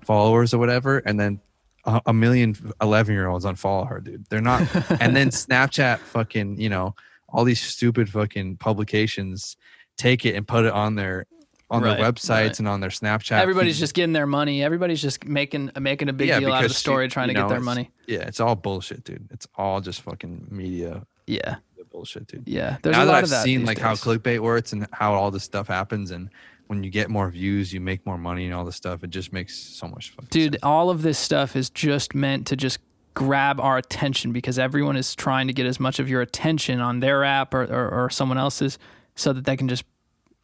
[0.05, 0.99] followers or whatever.
[0.99, 1.41] And then
[1.85, 4.27] a, a million 11 year olds unfollow her, dude.
[4.31, 4.61] They're not.
[5.03, 6.95] and then Snapchat fucking, you know,
[7.33, 9.57] all these stupid fucking publications
[9.97, 11.27] take it and put it on their
[11.71, 12.59] on Right, their websites right.
[12.59, 13.39] and on their Snapchat.
[13.41, 14.63] everybody's just getting their money.
[14.63, 17.41] Everybody's just making making a big Yeah, deal out of the story, trying to you
[17.41, 17.91] get their money.
[18.07, 19.27] Yeah, it's all bullshit, dude.
[19.31, 21.57] It's all just fucking media Yeah,
[21.91, 22.43] bullshit, dude.
[22.47, 22.77] yeah.
[22.83, 25.15] There's now a that lot I've of that seen like how clickbait works and how
[25.15, 26.29] all this stuff happens, and
[26.67, 29.03] when you get more views, you make more money and all this stuff.
[29.03, 30.63] It just makes so much fucking dude sense.
[30.63, 32.81] all of this stuff is just meant to just
[33.15, 37.01] grab our attention because everyone is trying to get as much of your attention on
[37.01, 38.79] their app or, or, or someone else's
[39.15, 39.85] so that they can just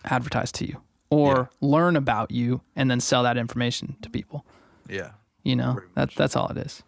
[0.05, 0.81] advertise to you
[1.11, 4.45] or learn about you and then sell that information to people.
[4.89, 5.13] Yeah,
[5.43, 6.83] you know Pretty that's all it is.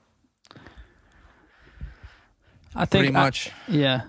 [2.74, 3.50] I think pretty I- much.
[3.68, 4.02] yeah.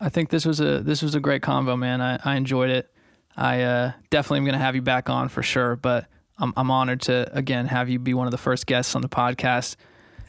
[0.00, 2.00] I think this was a this was a great convo man.
[2.00, 2.88] I, I enjoyed it.
[3.36, 6.06] I uh, definitely am going to have you back on for sure but
[6.38, 9.08] I'm, I'm honored to again have you be one of the first guests on the
[9.08, 9.76] podcast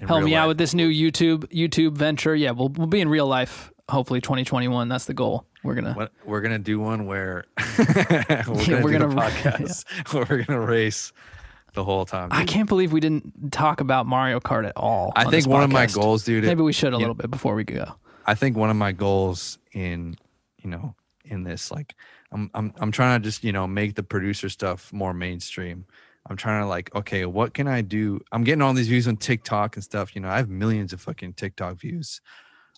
[0.07, 2.35] help me out with this new YouTube YouTube venture.
[2.35, 3.71] Yeah, we'll we'll be in real life.
[3.89, 4.87] Hopefully, 2021.
[4.87, 5.45] That's the goal.
[5.63, 5.93] We're gonna.
[5.93, 7.45] What, we're gonna do one where
[7.77, 11.11] we're gonna we're do gonna- podcast where we're gonna race
[11.73, 12.29] the whole time.
[12.31, 15.11] I can't believe we didn't talk about Mario Kart at all.
[15.15, 16.43] I on think one of my goals, dude.
[16.43, 17.95] Maybe we should a little bit before we go.
[18.25, 20.15] I think one of my goals in,
[20.57, 20.95] you know,
[21.25, 21.95] in this, like,
[22.31, 25.85] I'm, I'm, I'm trying to just, you know, make the producer stuff more mainstream.
[26.29, 28.21] I'm trying to like, okay, what can I do?
[28.31, 30.15] I'm getting all these views on TikTok and stuff.
[30.15, 32.21] You know, I have millions of fucking TikTok views,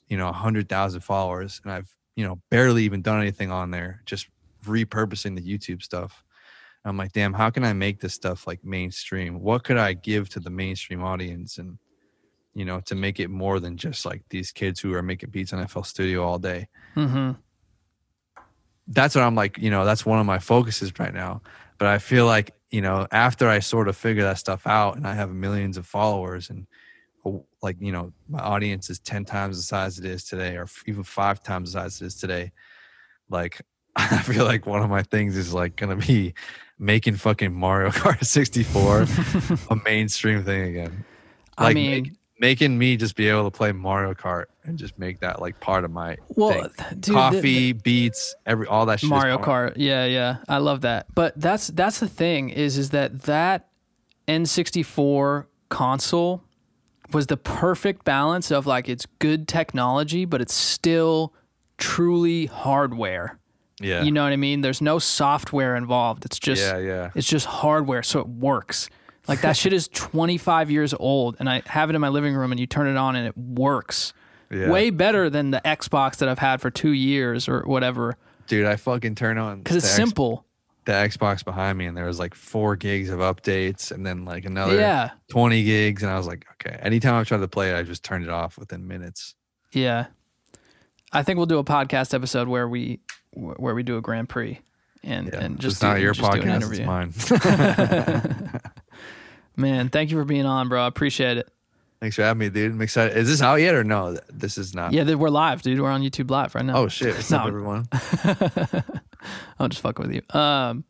[0.08, 3.72] you know, a hundred thousand followers, and I've, you know, barely even done anything on
[3.72, 4.28] there, just
[4.66, 6.24] repurposing the YouTube stuff.
[6.86, 9.40] I'm like, damn, how can I make this stuff like mainstream?
[9.42, 11.78] What could I give to the mainstream audience and,
[12.56, 15.54] you know, to make it more than just like these kids who are making beats
[15.54, 16.70] on FL Studio all day?
[16.96, 17.32] hmm
[18.88, 21.42] That's what I'm like, you know, that's one of my focuses right now.
[21.82, 25.08] But I feel like, you know, after I sort of figure that stuff out and
[25.08, 26.68] I have millions of followers and
[27.26, 30.68] oh, like, you know, my audience is 10 times the size it is today or
[30.86, 32.52] even five times the size it is today,
[33.32, 33.64] like,
[33.96, 36.36] I feel like one of my things is like going to be
[36.78, 39.08] making fucking Mario Kart 64
[39.76, 41.04] a mainstream thing again.
[41.58, 44.98] I Like mean, make- making me just be able to play Mario Kart and just
[44.98, 49.10] make that like part of my well, dude, the- coffee, beats, every all that shit.
[49.10, 49.74] Mario Kart.
[49.78, 50.38] Yeah, yeah.
[50.50, 51.06] I love that.
[51.14, 53.70] But that's that's the thing is is that that
[54.28, 56.44] N64 console
[57.14, 61.34] was the perfect balance of like it's good technology but it's still
[61.78, 63.38] truly hardware.
[63.80, 64.04] Yeah.
[64.04, 64.62] You know what I mean?
[64.62, 66.26] There's no software involved.
[66.26, 67.10] It's just yeah, yeah.
[67.16, 68.90] it's just hardware so it works.
[69.28, 72.52] Like that shit is 25 years old and I have it in my living room
[72.52, 74.14] and you turn it on and it works.
[74.50, 74.70] Yeah.
[74.70, 78.18] Way better than the Xbox that I've had for 2 years or whatever
[78.48, 80.46] Dude, I fucking turn on cuz it's X- simple.
[80.86, 84.44] the Xbox behind me and there was like 4 gigs of updates and then like
[84.46, 85.12] another Yeah.
[85.30, 86.78] 20 gigs and I was like, okay.
[86.82, 89.36] Anytime I tried to play it, I just turned it off within minutes.
[89.72, 90.08] Yeah.
[91.14, 93.00] I think we'll do a podcast episode where we
[93.34, 94.60] where we do a Grand Prix
[95.04, 95.40] and Yeah.
[95.40, 96.86] and just it's not do, your just podcast, it's interview.
[96.86, 98.62] mine.
[99.58, 100.84] Man, thank you for being on, bro.
[100.84, 101.50] I appreciate it.
[102.00, 102.72] Thanks for having me, dude.
[102.72, 103.16] I'm excited.
[103.16, 104.18] Is this out yet or no?
[104.30, 104.92] This is not.
[104.92, 105.80] Yeah, we're live, dude.
[105.80, 106.78] We're on YouTube live right now.
[106.78, 107.14] Oh shit.
[107.16, 107.38] What's No.
[107.38, 107.88] up, everyone?
[109.60, 110.40] I'm just fucking with you.
[110.40, 110.84] Um,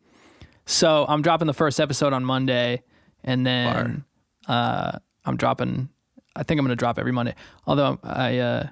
[0.66, 2.84] so I'm dropping the first episode on Monday,
[3.26, 4.06] and then
[4.48, 5.90] uh, I'm dropping.
[6.36, 7.36] I think I'm gonna drop every Monday.
[7.68, 8.68] Although I, uh,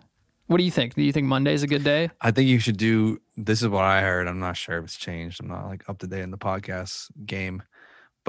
[0.48, 0.94] what do you think?
[0.94, 2.10] Do you think Monday's a good day?
[2.22, 4.28] I think you should do this is what I heard.
[4.30, 5.42] I'm not sure if it's changed.
[5.42, 7.64] I'm not like up to date in the podcast game.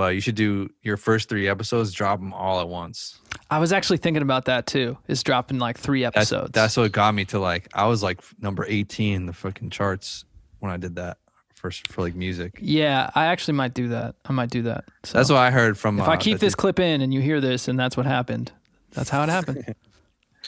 [0.01, 3.19] But you should do your first three episodes, drop them all at once.
[3.51, 4.97] I was actually thinking about that too.
[5.09, 6.53] Is dropping like three episodes.
[6.53, 10.25] that's what got me to like I was like number 18 in the fucking charts
[10.61, 11.19] when I did that
[11.55, 12.59] first for like music.
[12.63, 14.15] yeah, I actually might do that.
[14.25, 14.87] I might do that.
[15.05, 16.01] So That's what I heard from.
[16.01, 18.53] if uh, I keep this clip in and you hear this and that's what happened,
[18.93, 19.75] that's how it happened.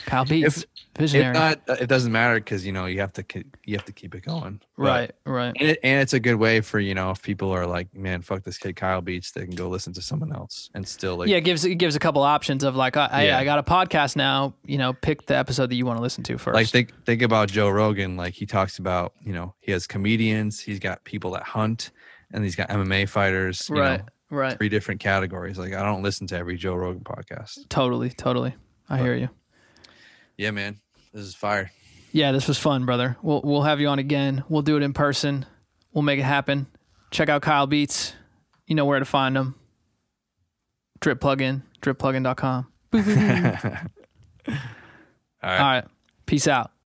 [0.06, 0.64] Kyle Beats,
[0.98, 1.28] visionary.
[1.28, 3.24] If not, uh, it doesn't matter because you know you have to
[3.64, 4.60] you have to keep it going.
[4.76, 5.54] But- right, right.
[5.60, 8.22] And, it, and it's a good way for you know if people are like, man,
[8.22, 11.28] fuck this kid Kyle Beats, they can go listen to someone else and still like,
[11.28, 13.38] yeah, it gives it gives a couple options of like, hey, Yeah.
[13.38, 14.54] I got a podcast now.
[14.64, 16.54] You know, pick the episode that you want to listen to first.
[16.54, 18.16] like think think about Joe Rogan.
[18.16, 21.90] Like he talks about you know he has comedians, he's got people that hunt,
[22.32, 23.68] and he's got MMA fighters.
[23.68, 24.56] You right, know, Right.
[24.56, 25.58] three different categories.
[25.58, 27.68] Like I don't listen to every Joe Rogan podcast.
[27.68, 28.54] Totally, totally.
[28.88, 29.28] I hear you.
[30.36, 30.80] Yeah, man,
[31.12, 31.70] this is fire.
[32.12, 33.16] Yeah, this was fun, brother.
[33.22, 34.44] We'll we'll have you on again.
[34.48, 35.46] We'll do it in person.
[35.92, 36.66] We'll make it happen.
[37.10, 38.14] Check out Kyle Beats.
[38.66, 39.54] You know where to find them.
[41.00, 42.66] Drip plugin, dripplugin.com.
[42.94, 43.86] All right.
[45.42, 45.84] All right.
[46.26, 46.71] Peace out.